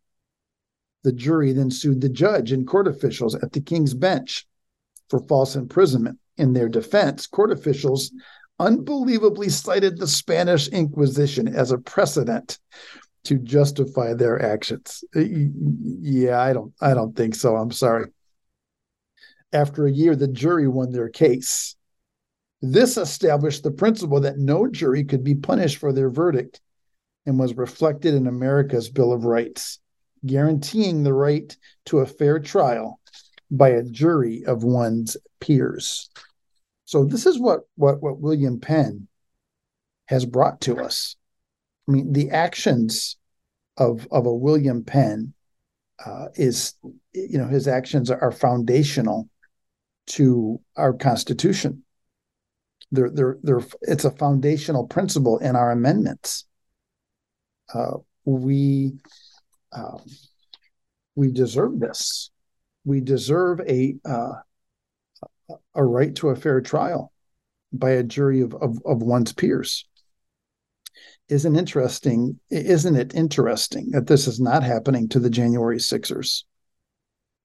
[1.03, 4.47] The jury then sued the judge and court officials at the king's bench
[5.09, 6.19] for false imprisonment.
[6.37, 8.11] In their defense, court officials
[8.59, 12.59] unbelievably cited the Spanish Inquisition as a precedent
[13.23, 15.03] to justify their actions.
[15.13, 17.55] Yeah, I don't I don't think so.
[17.55, 18.05] I'm sorry.
[19.51, 21.75] After a year, the jury won their case.
[22.61, 26.61] This established the principle that no jury could be punished for their verdict
[27.25, 29.79] and was reflected in America's Bill of Rights
[30.25, 32.99] guaranteeing the right to a fair trial
[33.51, 36.09] by a jury of one's peers.
[36.89, 39.07] So this is what what what William Penn
[40.07, 41.15] has brought to us.
[41.87, 43.15] I mean, the actions
[43.77, 45.35] of of a William Penn
[46.03, 46.73] uh, is,
[47.13, 49.29] you know, his actions are, foundational
[50.07, 51.83] to our Constitution.
[52.91, 56.45] They're, they're, they're, it's a foundational principle in our amendments.
[57.71, 58.93] Uh, we
[59.73, 60.01] um,
[61.13, 62.31] we deserve this.
[62.83, 64.33] We deserve a uh,
[65.75, 67.11] a right to a fair trial
[67.71, 69.85] by a jury of, of, of one's peers.
[71.27, 72.39] Isn't interesting?
[72.49, 76.45] Isn't it interesting that this is not happening to the January Sixers?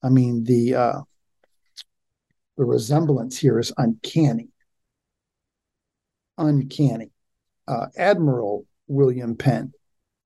[0.02, 1.00] I mean the uh,
[2.56, 4.48] the resemblance here is uncanny.
[6.38, 7.10] Uncanny.
[7.66, 9.72] Uh, Admiral William Penn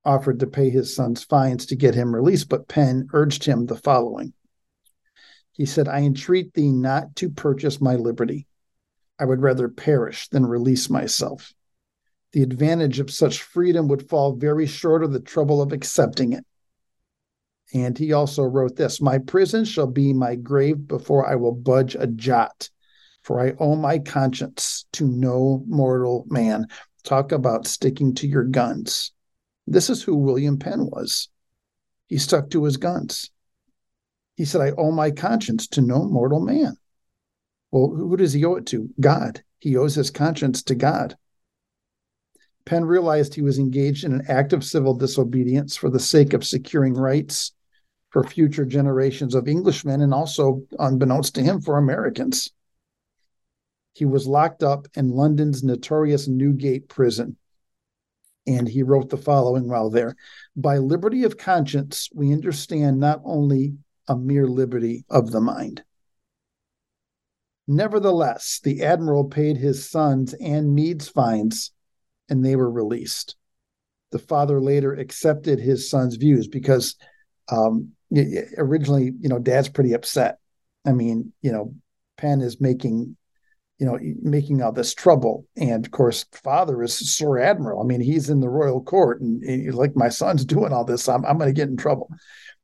[0.05, 3.77] offered to pay his son's fines to get him released, but Penn urged him the
[3.77, 4.33] following.
[5.59, 8.47] He said, I entreat thee not to purchase my liberty.
[9.19, 11.53] I would rather perish than release myself.
[12.33, 16.47] The advantage of such freedom would fall very short of the trouble of accepting it.
[17.75, 21.97] And he also wrote this My prison shall be my grave before I will budge
[21.97, 22.71] a jot,
[23.23, 26.69] for I owe my conscience to no mortal man.
[27.03, 29.13] Talk about sticking to your guns.
[29.67, 31.29] This is who William Penn was.
[32.07, 33.33] He stuck to his guns.
[34.39, 36.77] He said, I owe my conscience to no mortal man.
[37.73, 38.89] Well, who does he owe it to?
[39.01, 39.43] God.
[39.59, 41.17] He owes his conscience to God.
[42.65, 46.47] Penn realized he was engaged in an act of civil disobedience for the sake of
[46.47, 47.53] securing rights
[48.11, 52.53] for future generations of Englishmen and also, unbeknownst to him, for Americans.
[53.95, 57.37] He was locked up in London's notorious Newgate prison
[58.47, 60.15] and he wrote the following while there
[60.55, 63.75] By liberty of conscience, we understand not only
[64.09, 65.83] a mere liberty of the mind.
[67.67, 71.71] Nevertheless, the admiral paid his sons and Mead's fines,
[72.29, 73.37] and they were released.
[74.11, 76.97] The father later accepted his son's views because
[77.51, 77.93] um,
[78.57, 80.39] originally, you know, dad's pretty upset.
[80.87, 81.75] I mean, you know,
[82.17, 83.17] Penn is making
[83.79, 85.47] you know, making all this trouble.
[85.57, 87.81] And of course, father is Sir Admiral.
[87.81, 91.09] I mean, he's in the royal court, and, and like my son's doing all this.
[91.09, 92.11] I'm I'm going to get in trouble.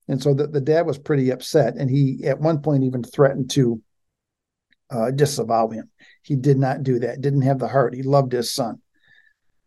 [0.09, 3.51] And so the, the dad was pretty upset, and he at one point even threatened
[3.51, 3.81] to
[4.91, 5.91] uh, disavow him.
[6.23, 7.21] He did not do that.
[7.21, 7.95] Didn't have the heart.
[7.95, 8.81] He loved his son.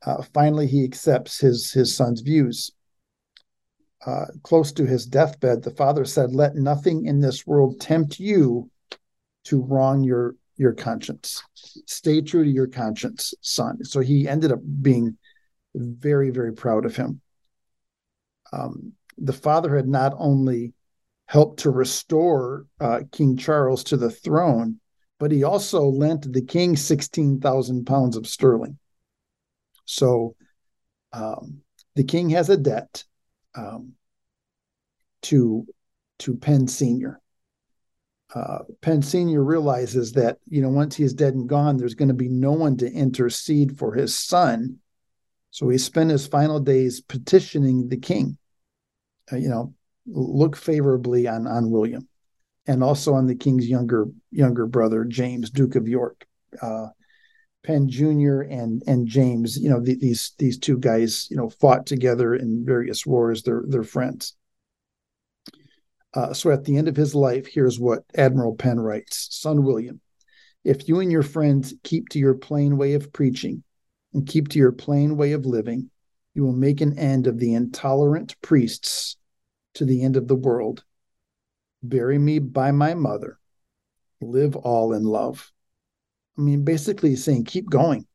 [0.06, 2.72] Uh, finally, he accepts his his son's views.
[4.06, 8.70] Uh, close to his deathbed, the father said, "Let nothing in this world tempt you
[9.46, 11.44] to wrong your your conscience.
[11.56, 13.84] Stay true to your conscience, son.
[13.84, 15.18] So he ended up being
[15.76, 17.22] very, very proud of him.
[18.52, 20.74] Um, the father had not only
[21.26, 24.80] helped to restore uh, King Charles to the throne,
[25.20, 28.78] but he also lent the king 16,000 pounds of sterling.
[29.86, 30.36] So
[31.12, 31.62] um,
[31.96, 33.04] the king has a debt
[33.56, 33.94] um,
[35.24, 35.66] to,
[36.20, 37.20] to Penn Sr.
[38.34, 39.42] Uh, Penn Sr.
[39.42, 42.76] realizes that, you know, once he's dead and gone, there's going to be no one
[42.78, 44.78] to intercede for his son.
[45.52, 48.38] So he spent his final days petitioning the king,
[49.36, 49.74] you know,
[50.06, 52.08] look favorably on, on William
[52.66, 56.26] and also on the king's younger younger brother James, Duke of York.
[56.62, 56.88] Uh,
[57.64, 58.42] Penn Jr.
[58.42, 62.66] and and James, you know, the, these these two guys, you know, fought together in
[62.66, 63.44] various wars.
[63.44, 64.36] They're they're friends.
[66.14, 70.00] Uh, so at the end of his life, here's what Admiral Penn writes: Son William,
[70.64, 73.64] if you and your friends keep to your plain way of preaching
[74.14, 75.90] and keep to your plain way of living,
[76.38, 79.18] you will make an end of the intolerant priests
[79.74, 80.84] to the end of the world
[81.82, 83.40] bury me by my mother,
[84.22, 85.52] live all in love.
[86.38, 88.06] I mean, basically saying, keep going,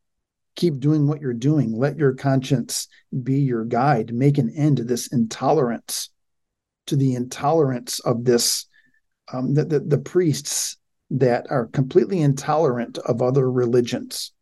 [0.55, 1.73] keep doing what you're doing.
[1.73, 2.87] Let your conscience
[3.25, 4.15] be your guide.
[4.15, 6.11] Make an end to this intolerance,
[6.87, 8.67] to the intolerance of this,
[9.33, 10.77] um, the, the, the priests
[11.11, 14.33] that are completely intolerant of other religions,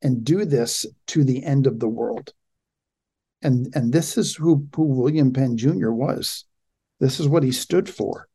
[0.00, 2.32] and do this to the end of the world.
[3.42, 5.90] And, and this is who, who William Penn Jr.
[5.90, 6.44] was.
[6.98, 8.28] This is what he stood for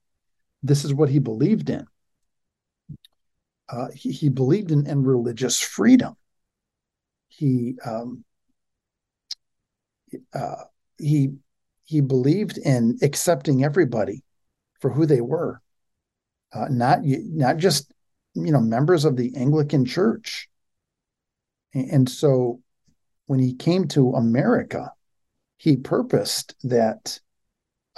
[0.66, 1.86] this is what he believed in.
[3.70, 6.16] Uh, he, he, believed in, in, religious freedom.
[7.28, 8.24] He um,
[10.34, 10.64] uh,
[10.98, 11.34] he
[11.84, 14.24] he believed in accepting everybody
[14.80, 15.62] for who they were,
[16.54, 17.92] uh, not not just
[18.34, 20.48] you know members of the Anglican Church.
[21.74, 22.62] And, and so,
[23.26, 24.94] when he came to America,
[25.58, 27.20] he purposed that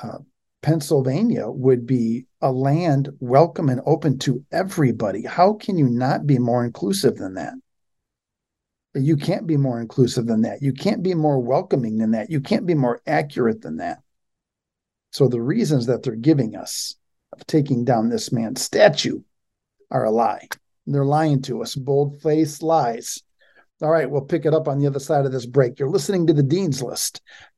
[0.01, 0.19] uh,
[0.61, 5.23] Pennsylvania would be a land welcome and open to everybody.
[5.23, 7.53] How can you not be more inclusive than that?
[8.93, 10.61] You can't be more inclusive than that.
[10.61, 12.29] You can't be more welcoming than that.
[12.31, 13.99] You can't be more accurate than that.
[15.11, 16.95] So the reasons that they're giving us
[17.33, 19.21] of taking down this man's statue
[19.91, 20.47] are a lie.
[20.85, 23.21] They're lying to us, bold faced lies.
[23.81, 25.79] All right, we'll pick it up on the other side of this break.
[25.79, 27.21] You're listening to the Dean's List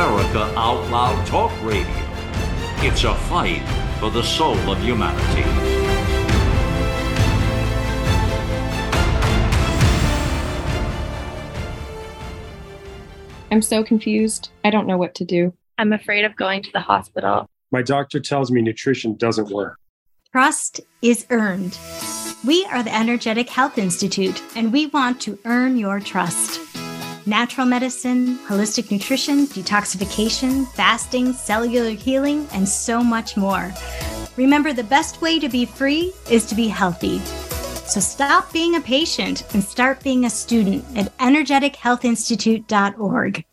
[0.00, 1.84] America Out Loud Talk Radio.
[2.78, 3.60] It's a fight
[3.98, 5.42] for the soul of humanity.
[13.50, 14.48] I'm so confused.
[14.64, 15.52] I don't know what to do.
[15.76, 17.46] I'm afraid of going to the hospital.
[17.70, 19.76] My doctor tells me nutrition doesn't work.
[20.32, 21.78] Trust is earned.
[22.46, 26.69] We are the Energetic Health Institute, and we want to earn your trust
[27.30, 33.72] natural medicine, holistic nutrition, detoxification, fasting, cellular healing, and so much more.
[34.36, 37.20] Remember, the best way to be free is to be healthy.
[37.86, 43.44] So stop being a patient and start being a student at energetichealthinstitute.org.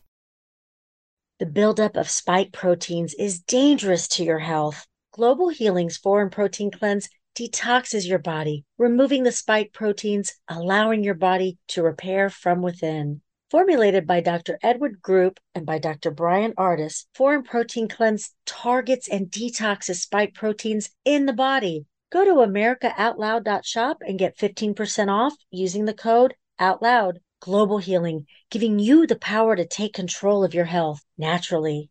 [1.39, 4.87] The buildup of spike proteins is dangerous to your health.
[5.11, 11.59] Global Healing's Foreign Protein Cleanse detoxes your body, removing the spike proteins, allowing your body
[11.67, 13.21] to repair from within.
[13.49, 14.59] Formulated by Dr.
[14.61, 16.11] Edward Group and by Dr.
[16.11, 21.85] Bryan Ardis, Foreign Protein Cleanse targets and detoxes spike proteins in the body.
[22.11, 27.19] Go to americaoutloud.shop and get 15% off using the code OUTLOUD.
[27.39, 31.89] Global Healing, giving you the power to take control of your health naturally.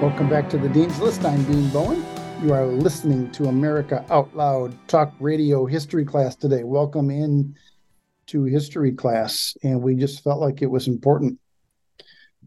[0.00, 1.24] Welcome back to the Dean's List.
[1.24, 2.04] I'm Dean Bowen.
[2.42, 6.64] You are listening to America Out Loud Talk Radio History class today.
[6.64, 7.56] Welcome in
[8.26, 9.56] to history class.
[9.62, 11.40] And we just felt like it was important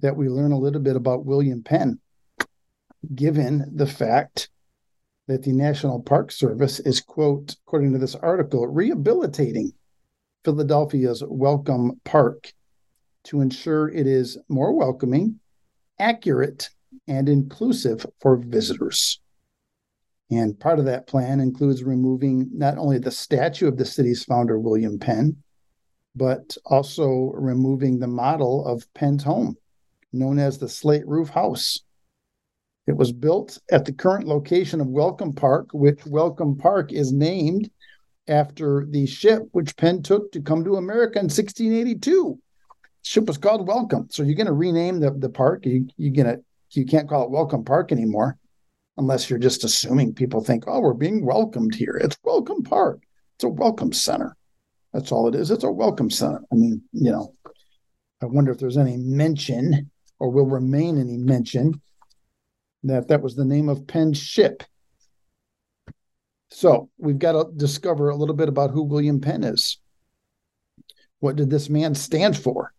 [0.02, 2.00] that we learn a little bit about William Penn,
[3.16, 4.50] given the fact
[5.28, 9.74] that the National Park Service is, quote, according to this article, rehabilitating
[10.46, 12.54] Philadelphia's Welcome Park
[13.24, 15.40] to ensure it is more welcoming,
[15.98, 16.70] accurate,
[17.08, 19.20] and inclusive for visitors.
[20.32, 24.60] And part of that plan includes removing not only the statue of the city's founder,
[24.60, 25.38] William Penn,
[26.16, 29.58] but also removing the model of Penn's home,
[30.14, 31.82] known as the slate roof house.
[32.86, 37.70] It was built at the current location of Welcome Park, which Welcome Park is named
[38.28, 42.40] after the ship which Penn took to come to America in 1682.
[43.04, 44.08] The ship was called Welcome.
[44.12, 45.66] So you're going to rename the, the park.
[45.66, 48.38] You, you're going to you can't call it Welcome Park anymore
[49.00, 51.97] unless you're just assuming people think, oh, we're being welcomed here.
[52.04, 53.02] It's Welcome Park.
[53.38, 54.36] It's a welcome center.
[54.93, 55.52] That's all it is.
[55.52, 56.41] It's a welcome center.
[56.52, 57.34] I mean, you know,
[58.22, 59.89] I wonder if there's any mention
[60.20, 61.82] or will remain any mention
[62.84, 64.64] that that was the name of Penn's ship.
[66.52, 69.80] So we've got to discover a little bit about who William Penn is.
[71.22, 72.74] What did this man stand for?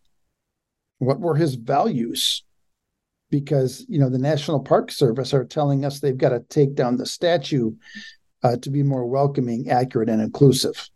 [0.99, 2.43] What were his values?
[3.31, 6.97] Because you know the National Park Service are telling us they've got to take down
[6.97, 7.71] the statue
[8.43, 10.89] uh, to be more welcoming, accurate, and inclusive.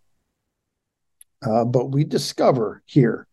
[1.41, 3.27] Uh, but we discover here,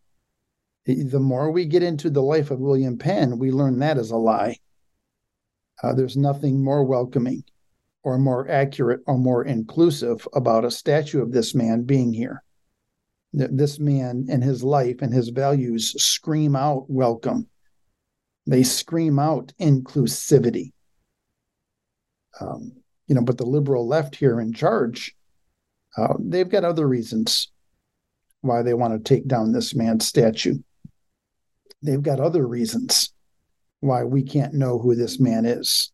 [0.86, 4.16] the more we get into the life of William Penn, we learn that is a
[4.16, 4.56] lie.
[5.82, 7.44] Uh, there's nothing more welcoming,
[8.04, 12.42] or more accurate, or more inclusive about a statue of this man being here.
[13.32, 17.48] This man and his life and his values scream out welcome
[18.46, 20.72] they scream out inclusivity.
[22.40, 22.72] Um,
[23.06, 25.14] you know, but the liberal left here in charge,
[25.96, 27.50] uh, they've got other reasons
[28.40, 30.58] why they want to take down this man's statue.
[31.82, 33.12] They've got other reasons
[33.80, 35.92] why we can't know who this man is.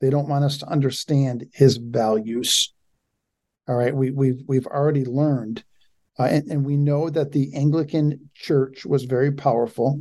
[0.00, 2.72] They don't want us to understand his values.
[3.66, 5.64] All right, we, we've we've already learned,
[6.18, 10.00] uh, and, and we know that the Anglican Church was very powerful.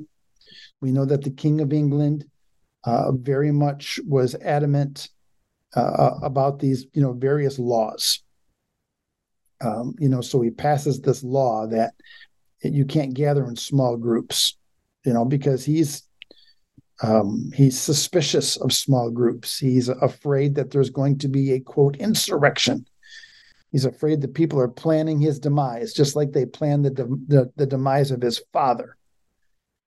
[0.84, 2.26] We know that the King of England
[2.84, 5.08] uh, very much was adamant
[5.78, 8.20] uh, uh, about these, you know, various laws.
[9.62, 11.94] Um, you know, so he passes this law that
[12.62, 14.58] you can't gather in small groups,
[15.06, 16.04] you know, because he's
[17.02, 19.58] um, he's suspicious of small groups.
[19.58, 22.86] He's afraid that there's going to be a quote insurrection.
[23.72, 26.92] He's afraid that people are planning his demise, just like they planned the,
[27.30, 28.98] the, the demise of his father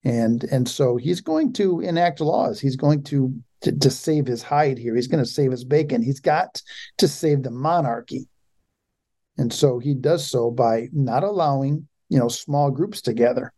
[0.03, 2.59] and and so he's going to enact laws.
[2.59, 4.95] He's going to, to to, save his hide here.
[4.95, 6.01] He's going to save his bacon.
[6.01, 6.61] He's got
[6.97, 8.27] to save the monarchy.
[9.37, 13.53] And so he does so by not allowing you know small groups together.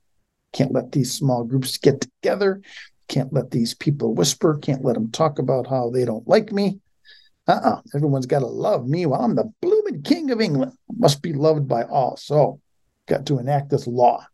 [0.54, 2.62] Can't let these small groups get together.
[3.08, 4.58] Can't let these people whisper.
[4.62, 6.80] Can't let them talk about how they don't like me.
[7.48, 7.82] Uh-uh.
[7.96, 10.74] Everyone's got to love me Well, i'm the blooming king of england.
[10.98, 12.16] Must be loved by all.
[12.18, 12.62] So
[13.08, 14.26] got to enact this law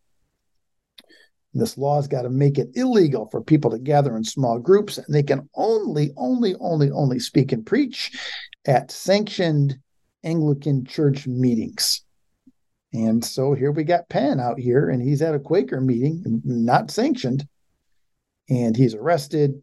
[1.61, 5.13] this law's got to make it illegal for people to gather in small groups, and
[5.13, 8.11] they can only, only, only, only speak and preach
[8.67, 9.77] at sanctioned
[10.23, 12.03] Anglican church meetings.
[12.93, 16.91] And so here we got Penn out here, and he's at a Quaker meeting, not
[16.91, 17.47] sanctioned,
[18.49, 19.61] and he's arrested.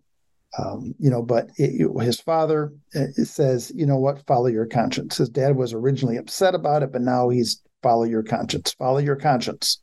[0.58, 4.66] Um, you know, but it, it, his father uh, says, you know what, follow your
[4.66, 5.16] conscience.
[5.16, 9.16] His dad was originally upset about it, but now he's follow your conscience, follow your
[9.16, 9.81] conscience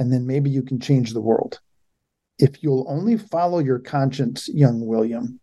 [0.00, 1.60] and then maybe you can change the world.
[2.38, 5.38] If you'll only follow your conscience, young William,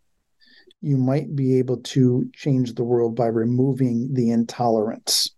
[0.82, 5.30] you might be able to change the world by removing the intolerance.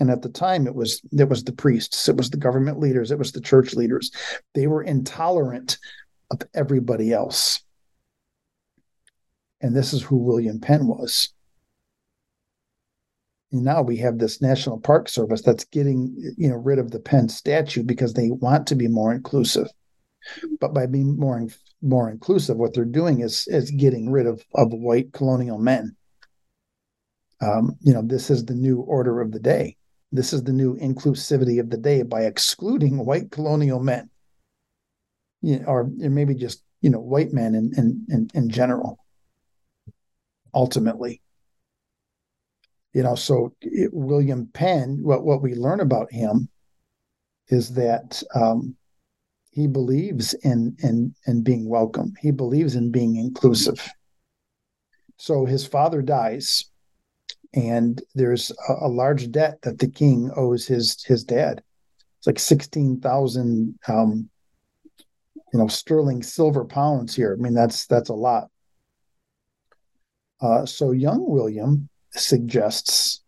[0.00, 3.10] And at the time, it was it was the priests, it was the government leaders,
[3.10, 4.12] it was the church leaders.
[4.54, 5.78] They were intolerant
[6.30, 7.60] of everybody else.
[9.60, 11.30] And this is who William Penn was.
[13.50, 17.28] Now we have this National Park Service that's getting you know rid of the Penn
[17.28, 19.68] statue because they want to be more inclusive.
[20.60, 21.46] But by being more
[21.80, 25.96] more inclusive, what they're doing is is getting rid of of white colonial men.
[27.40, 29.76] Um, you know, this is the new order of the day.
[30.12, 34.10] This is the new inclusivity of the day by excluding white colonial men,
[35.40, 38.98] you know, or maybe just you know white men in in in, in general.
[40.52, 41.22] Ultimately,
[42.92, 46.48] you know so it, william penn what, what we learn about him
[47.48, 48.76] is that um,
[49.58, 52.14] he believes in in in being welcome.
[52.20, 53.88] He believes in being inclusive.
[55.16, 56.70] So his father dies
[57.54, 61.62] and there's a, a large debt that the king owes his his dad.
[62.18, 64.30] It's like 16,000 um,
[65.52, 67.36] you know sterling silver pounds here.
[67.36, 68.50] I mean that's that's a lot.
[70.40, 73.22] Uh, so young william suggests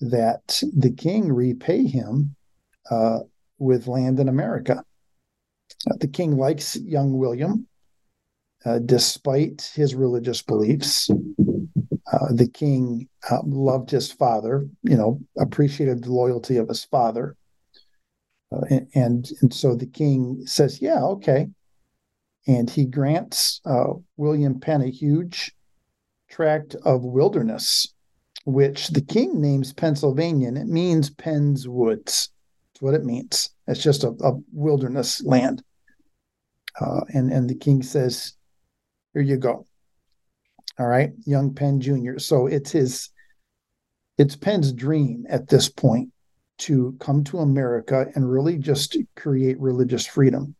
[0.00, 2.34] that the king repay him
[2.90, 3.20] uh,
[3.58, 4.84] with land in America.
[5.90, 7.66] Uh, the king likes young William,
[8.64, 11.10] uh, despite his religious beliefs.
[12.12, 17.36] Uh, the king uh, loved his father, you know, appreciated the loyalty of his father.
[18.50, 18.64] Uh,
[18.94, 21.48] and, and, so the king says, "Yeah, okay,"
[22.46, 23.60] and he grants
[24.16, 25.52] William Penn a huge
[26.28, 27.92] tract of wilderness,
[28.44, 32.30] which the king names Pennsylvania, and it means Penn's Woods.
[32.72, 33.50] That's what it means.
[33.66, 35.62] It's just a, a wilderness land.
[36.80, 38.34] Uh, and and the king says,
[39.12, 39.66] "Here you go."
[40.78, 42.18] All right, young Penn Jr.
[42.18, 43.10] So it's his,
[44.16, 46.10] it's Penn's dream at this point
[46.58, 50.54] to come to America and really just create religious freedom.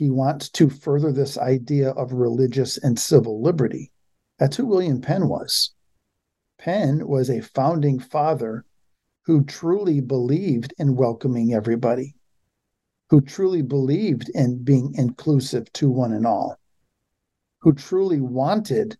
[0.00, 3.92] He wants to further this idea of religious and civil liberty.
[4.38, 5.74] That's who William Penn was.
[6.56, 8.64] Penn was a founding father
[9.26, 12.14] who truly believed in welcoming everybody,
[13.10, 16.58] who truly believed in being inclusive to one and all
[17.58, 18.96] who truly wanted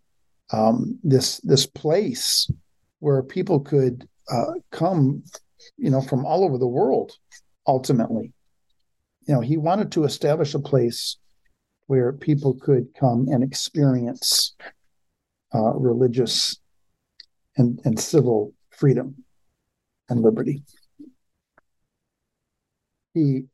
[0.53, 2.51] um, this this place
[2.99, 5.25] where people could uh, come,
[5.79, 7.13] you know, from all over the world.
[7.67, 8.35] Ultimately,
[9.27, 11.17] you know, he wanted to establish a place
[11.87, 14.55] where people could come and experience
[15.55, 16.57] uh, religious
[17.57, 19.25] and, and civil freedom
[20.09, 20.63] and liberty.
[23.15, 23.45] He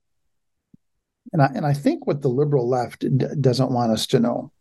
[1.32, 4.52] and I and I think what the liberal left d- doesn't want us to know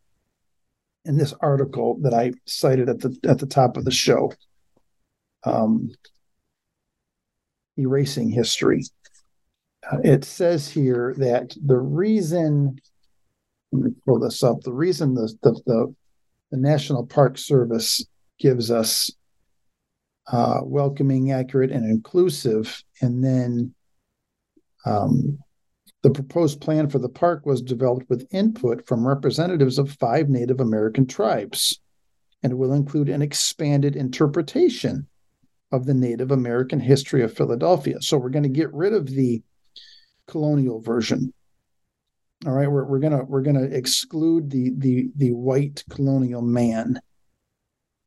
[1.04, 4.34] in this article that I cited at the at the top of the show.
[5.44, 5.92] Um,
[7.78, 8.84] erasing history.
[10.04, 12.80] It says here that the reason
[14.06, 14.62] pull this up.
[14.62, 15.96] The reason the the, the,
[16.52, 18.06] the National Park Service
[18.40, 19.12] gives us
[20.32, 23.74] uh, welcoming, accurate, and inclusive, and then
[24.86, 25.38] um,
[26.02, 30.60] the proposed plan for the park was developed with input from representatives of five Native
[30.60, 31.80] American tribes
[32.44, 35.08] and will include an expanded interpretation
[35.72, 38.00] of the Native American history of Philadelphia.
[38.02, 39.42] So we're going to get rid of the
[40.28, 41.34] colonial version.
[42.46, 47.00] All right, we're, we're gonna we're gonna exclude the the the white colonial man,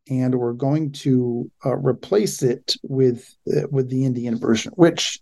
[0.09, 5.21] and we're going to uh, replace it with uh, with the Indian version, which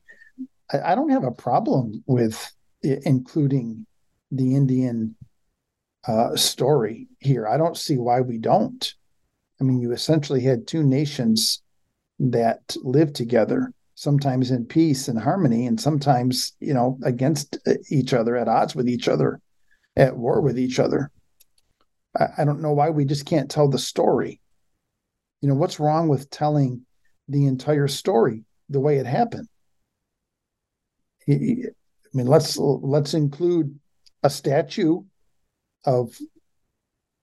[0.73, 3.87] I, I don't have a problem with including
[4.31, 5.17] the Indian
[6.07, 7.47] uh, story here.
[7.49, 8.95] I don't see why we don't.
[9.61, 11.63] I mean, you essentially had two nations
[12.19, 18.13] that lived together, sometimes in peace and harmony, and sometimes, you know, against uh, each
[18.13, 19.41] other, at odds with each other,
[19.97, 21.11] at war with each other.
[22.17, 24.41] I, I don't know why we just can't tell the story.
[25.41, 26.83] You know, what's wrong with telling
[27.27, 29.49] the entire story the way it happened?
[31.29, 31.33] I
[32.13, 33.81] mean, let's let's include
[34.23, 35.03] a statue
[35.87, 36.17] of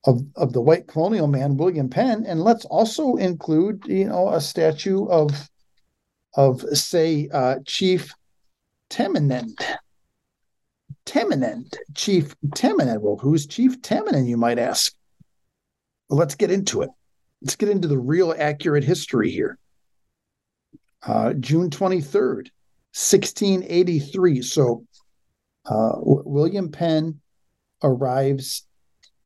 [0.05, 4.41] of of the white colonial man William Penn, and let's also include you know a
[4.41, 5.49] statue of
[6.35, 8.13] of say uh, Chief
[8.89, 9.59] Tamanend.
[11.05, 13.01] Tamanend, Chief Tamanend.
[13.01, 14.93] Well, who's Chief Tamanend, you might ask?
[16.09, 16.89] Well, let's get into it.
[17.41, 19.57] Let's get into the real accurate history here.
[21.05, 22.49] Uh, June 23rd,
[22.93, 24.41] 1683.
[24.43, 24.85] So
[25.65, 27.19] uh, William Penn
[27.83, 28.65] arrives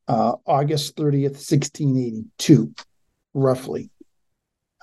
[0.08, 2.74] uh, August 30th, 1682,
[3.34, 3.90] roughly.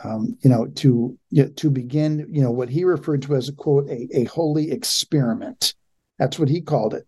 [0.03, 1.17] Um, you know, to
[1.55, 5.73] to begin, you know, what he referred to as a quote, a, a holy experiment.
[6.19, 7.07] That's what he called it.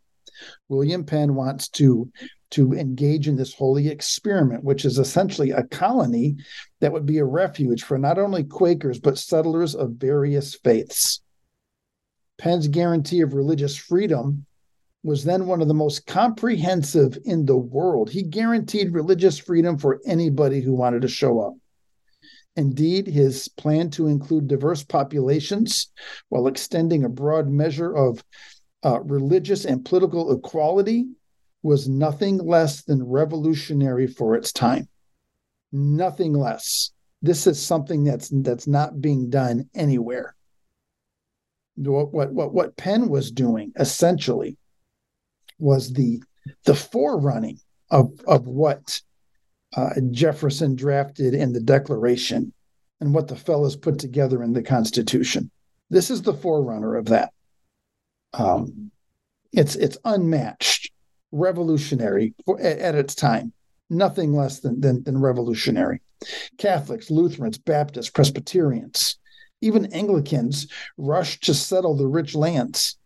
[0.69, 2.09] William Penn wants to
[2.51, 6.37] to engage in this holy experiment, which is essentially a colony
[6.79, 11.21] that would be a refuge for not only Quakers but settlers of various faiths.
[12.37, 14.45] Penn's guarantee of religious freedom
[15.03, 18.09] was then one of the most comprehensive in the world.
[18.09, 21.55] He guaranteed religious freedom for anybody who wanted to show up.
[22.57, 25.91] Indeed, his plan to include diverse populations
[26.29, 28.23] while extending a broad measure of
[28.83, 31.05] uh, religious and political equality
[31.63, 34.87] was nothing less than revolutionary for its time.
[35.71, 36.91] Nothing less.
[37.21, 40.35] This is something that's that's not being done anywhere
[41.77, 44.57] what what what, what Penn was doing essentially
[45.59, 46.21] was the
[46.65, 49.01] the forerunning of of what
[49.77, 52.51] uh, Jefferson drafted in the Declaration
[52.99, 55.51] and what the fellows put together in the Constitution.
[55.91, 57.31] This is the forerunner of that.
[58.33, 58.91] Um,
[59.53, 60.91] it's it's unmatched,
[61.31, 63.53] revolutionary for, at, at, its time.
[63.89, 66.01] Nothing less than, than than revolutionary.
[66.57, 69.19] Catholics, Lutherans, Baptists, Presbyterians,
[69.61, 70.67] even Anglicans
[70.97, 72.97] rushed to settle the rich lands.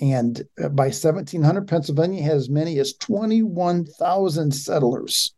[0.00, 5.32] And uh, by 1700, Pennsylvania had as many as 21,000 settlers.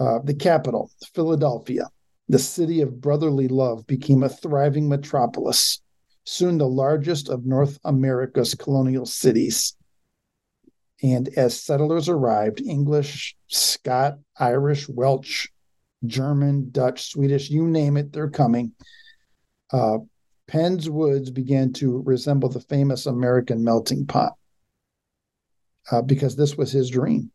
[0.00, 1.84] Uh, the capital, Philadelphia,
[2.28, 5.82] the city of brotherly love, became a thriving metropolis,
[6.24, 9.76] soon the largest of North America's colonial cities.
[11.02, 15.48] And as settlers arrived, English, Scot, Irish, Welsh,
[16.06, 18.72] German, Dutch, Swedish, you name it, they're coming.
[19.70, 19.98] Uh,
[20.48, 24.32] Penn's Woods began to resemble the famous American melting pot
[25.92, 27.30] uh, because this was his dream.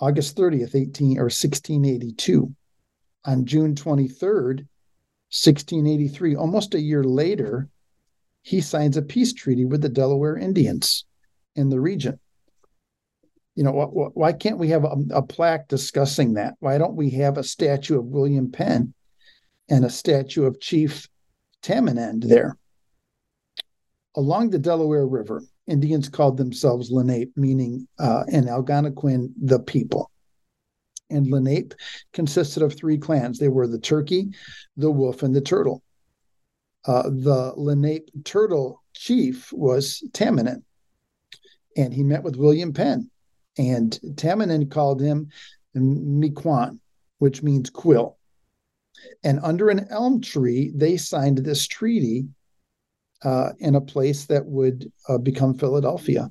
[0.00, 2.54] August 30th, 18 or 1682.
[3.24, 4.66] On June 23rd,
[5.30, 7.68] 1683, almost a year later,
[8.42, 11.04] he signs a peace treaty with the Delaware Indians
[11.54, 12.18] in the region.
[13.54, 16.54] You know, wh- why can't we have a, a plaque discussing that?
[16.60, 18.94] Why don't we have a statue of William Penn
[19.68, 21.08] and a statue of Chief
[21.62, 22.56] Tamanend there?
[24.16, 30.10] Along the Delaware River, Indians called themselves Lenape, meaning uh, in Algonquin, the people.
[31.10, 31.74] And Lenape
[32.12, 33.38] consisted of three clans.
[33.38, 34.30] They were the turkey,
[34.76, 35.82] the wolf, and the turtle.
[36.86, 40.62] Uh, the Lenape turtle chief was Tamanend,
[41.76, 43.10] and he met with William Penn.
[43.58, 45.28] And Tamanend called him
[45.74, 46.78] Miquon,
[47.18, 48.16] which means quill.
[49.22, 52.28] And under an elm tree, they signed this treaty
[53.22, 56.28] uh, in a place that would uh, become Philadelphia.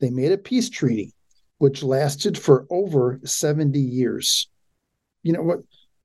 [0.00, 1.14] They made a peace treaty,
[1.58, 4.48] which lasted for over 70 years.
[5.22, 5.60] You know what?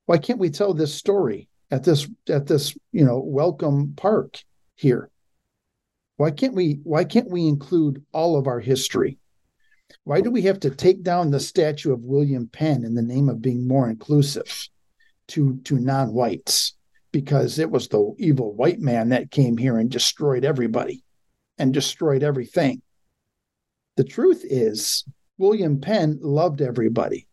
[0.05, 4.39] Why can't we tell this story at this at this you know welcome park
[4.75, 5.09] here?
[6.17, 9.17] Why can't we why can't we include all of our history?
[10.03, 13.27] Why do we have to take down the statue of William Penn in the name
[13.29, 14.67] of being more inclusive
[15.29, 16.75] to to non-whites?
[17.11, 21.03] Because it was the evil white man that came here and destroyed everybody
[21.57, 22.81] and destroyed everything.
[23.97, 25.03] The truth is,
[25.37, 27.27] William Penn loved everybody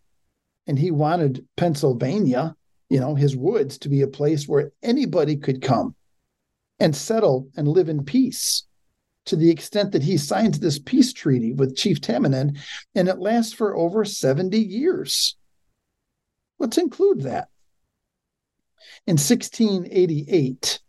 [0.66, 2.54] and he wanted Pennsylvania,
[2.90, 5.94] you know, his woods to be a place where anybody could come
[6.80, 8.64] and settle and live in peace
[9.28, 12.58] to the extent that he signs this peace treaty with Chief Tamanend,
[12.94, 15.36] and it lasts for over 70 years.
[16.58, 17.48] Let's include that.
[19.06, 20.80] In 1688,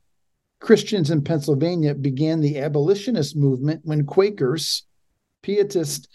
[0.60, 4.84] Christians in Pennsylvania began the abolitionist movement when Quakers,
[5.42, 6.10] Pietist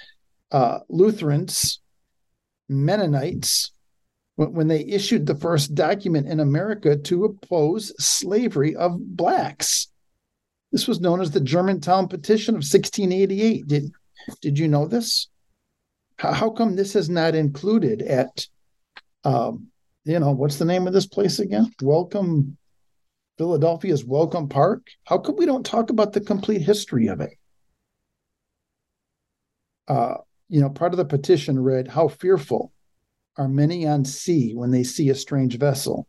[0.53, 1.81] uh, Lutherans,
[2.69, 3.73] Mennonites,
[4.37, 9.89] when they issued the first document in America to oppose slavery of blacks.
[10.73, 13.67] This was known as the Germantown Petition of 1688.
[13.69, 13.93] Did,
[14.43, 15.29] did you know this?
[16.19, 18.47] How, how come this is not included at
[19.23, 19.69] um,
[20.05, 21.73] you know, what's the name of this place again?
[21.81, 22.59] Welcome,
[23.39, 24.89] Philadelphia's Welcome Park.
[25.05, 27.31] How come we don't talk about the complete history of it?
[29.89, 30.17] Uh,
[30.49, 32.71] you know, part of the petition read, How fearful
[33.39, 36.07] are many on sea when they see a strange vessel,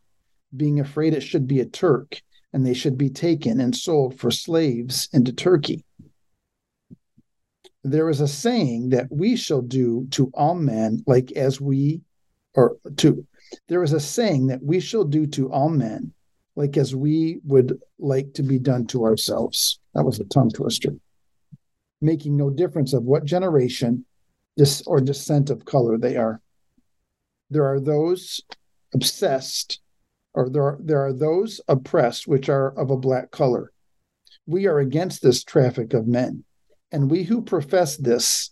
[0.56, 2.22] being afraid it should be a Turk,
[2.52, 5.86] and they should be taken and sold for slaves into Turkey.
[7.84, 12.02] There is a saying that we shall do to all men like as we,
[12.56, 13.26] or to
[13.68, 16.14] there is a saying that we shall do to all men
[16.56, 19.80] like as we would like to be done to ourselves.
[19.94, 20.92] That was a tongue twister.
[22.02, 24.06] Making no difference of what generation
[24.58, 26.42] this or descent of color they are.
[27.50, 28.42] There are those
[28.94, 29.82] obsessed,
[30.34, 33.72] or there are, there are those oppressed which are of a black color.
[34.46, 36.44] We are against this traffic of men,
[36.92, 38.52] and we who profess this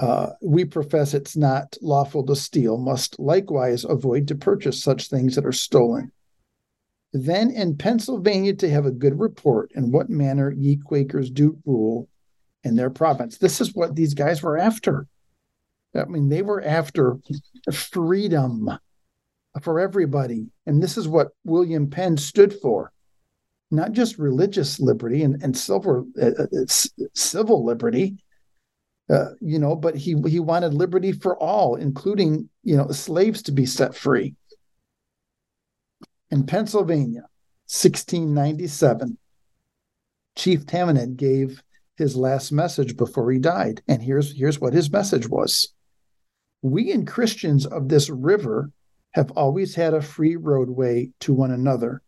[0.00, 5.36] uh, we profess it's not lawful to steal, must likewise avoid to purchase such things
[5.36, 6.10] that are stolen.
[7.12, 12.08] Then in Pennsylvania to have a good report in what manner ye Quakers do rule
[12.64, 13.38] in their province.
[13.38, 15.06] This is what these guys were after.
[15.94, 17.18] I mean, they were after
[17.72, 18.68] freedom
[19.62, 20.46] for everybody.
[20.66, 22.90] And this is what William Penn stood for
[23.70, 26.64] not just religious liberty and, and civil, uh, uh
[27.14, 28.23] civil liberty,
[29.10, 33.52] uh, you know, but he he wanted liberty for all, including you know slaves to
[33.52, 34.34] be set free.
[36.30, 37.28] In Pennsylvania,
[37.66, 39.18] 1697,
[40.36, 41.62] Chief Tamanend gave
[41.96, 45.74] his last message before he died, and here's here's what his message was:
[46.62, 48.70] We and Christians of this river
[49.12, 52.00] have always had a free roadway to one another,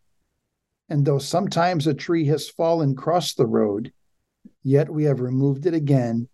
[0.89, 3.93] and though sometimes a tree has fallen across the road,
[4.63, 6.29] yet we have removed it again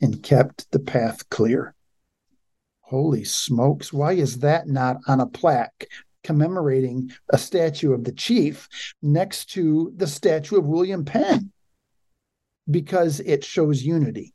[0.00, 1.74] and kept the path clear.
[2.80, 5.86] Holy smokes, why is that not on a plaque
[6.22, 8.68] commemorating a statue of the chief
[9.00, 11.52] next to the statue of William Penn
[12.68, 14.34] because it shows unity.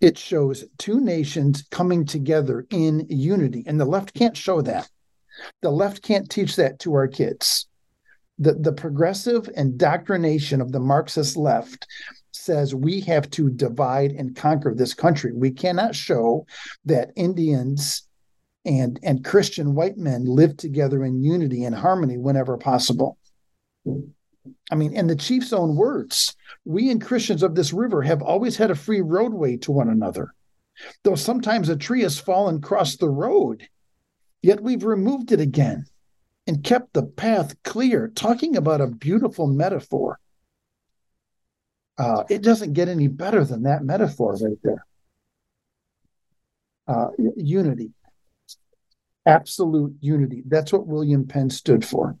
[0.00, 3.64] It shows two nations coming together in unity.
[3.66, 4.88] And the left can't show that.
[5.60, 7.68] The left can't teach that to our kids.
[8.38, 11.86] The, the progressive indoctrination of the Marxist left
[12.32, 15.32] says we have to divide and conquer this country.
[15.32, 16.46] We cannot show
[16.84, 18.08] that Indians
[18.64, 23.18] and, and Christian white men live together in unity and harmony whenever possible.
[24.70, 28.56] I mean, in the chief's own words, we and Christians of this river have always
[28.56, 30.34] had a free roadway to one another.
[31.04, 33.68] Though sometimes a tree has fallen across the road,
[34.42, 35.86] yet we've removed it again
[36.46, 40.18] and kept the path clear, talking about a beautiful metaphor.
[41.98, 44.84] Uh, it doesn't get any better than that metaphor right there.
[46.88, 47.92] Uh, unity,
[49.26, 50.42] absolute unity.
[50.46, 52.16] That's what William Penn stood for.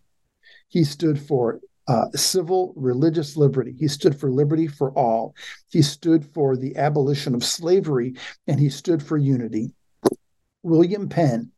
[0.68, 3.74] He stood for uh, civil religious liberty.
[3.78, 5.34] He stood for liberty for all.
[5.70, 8.14] He stood for the abolition of slavery,
[8.46, 9.72] and he stood for unity.
[10.62, 11.50] William Penn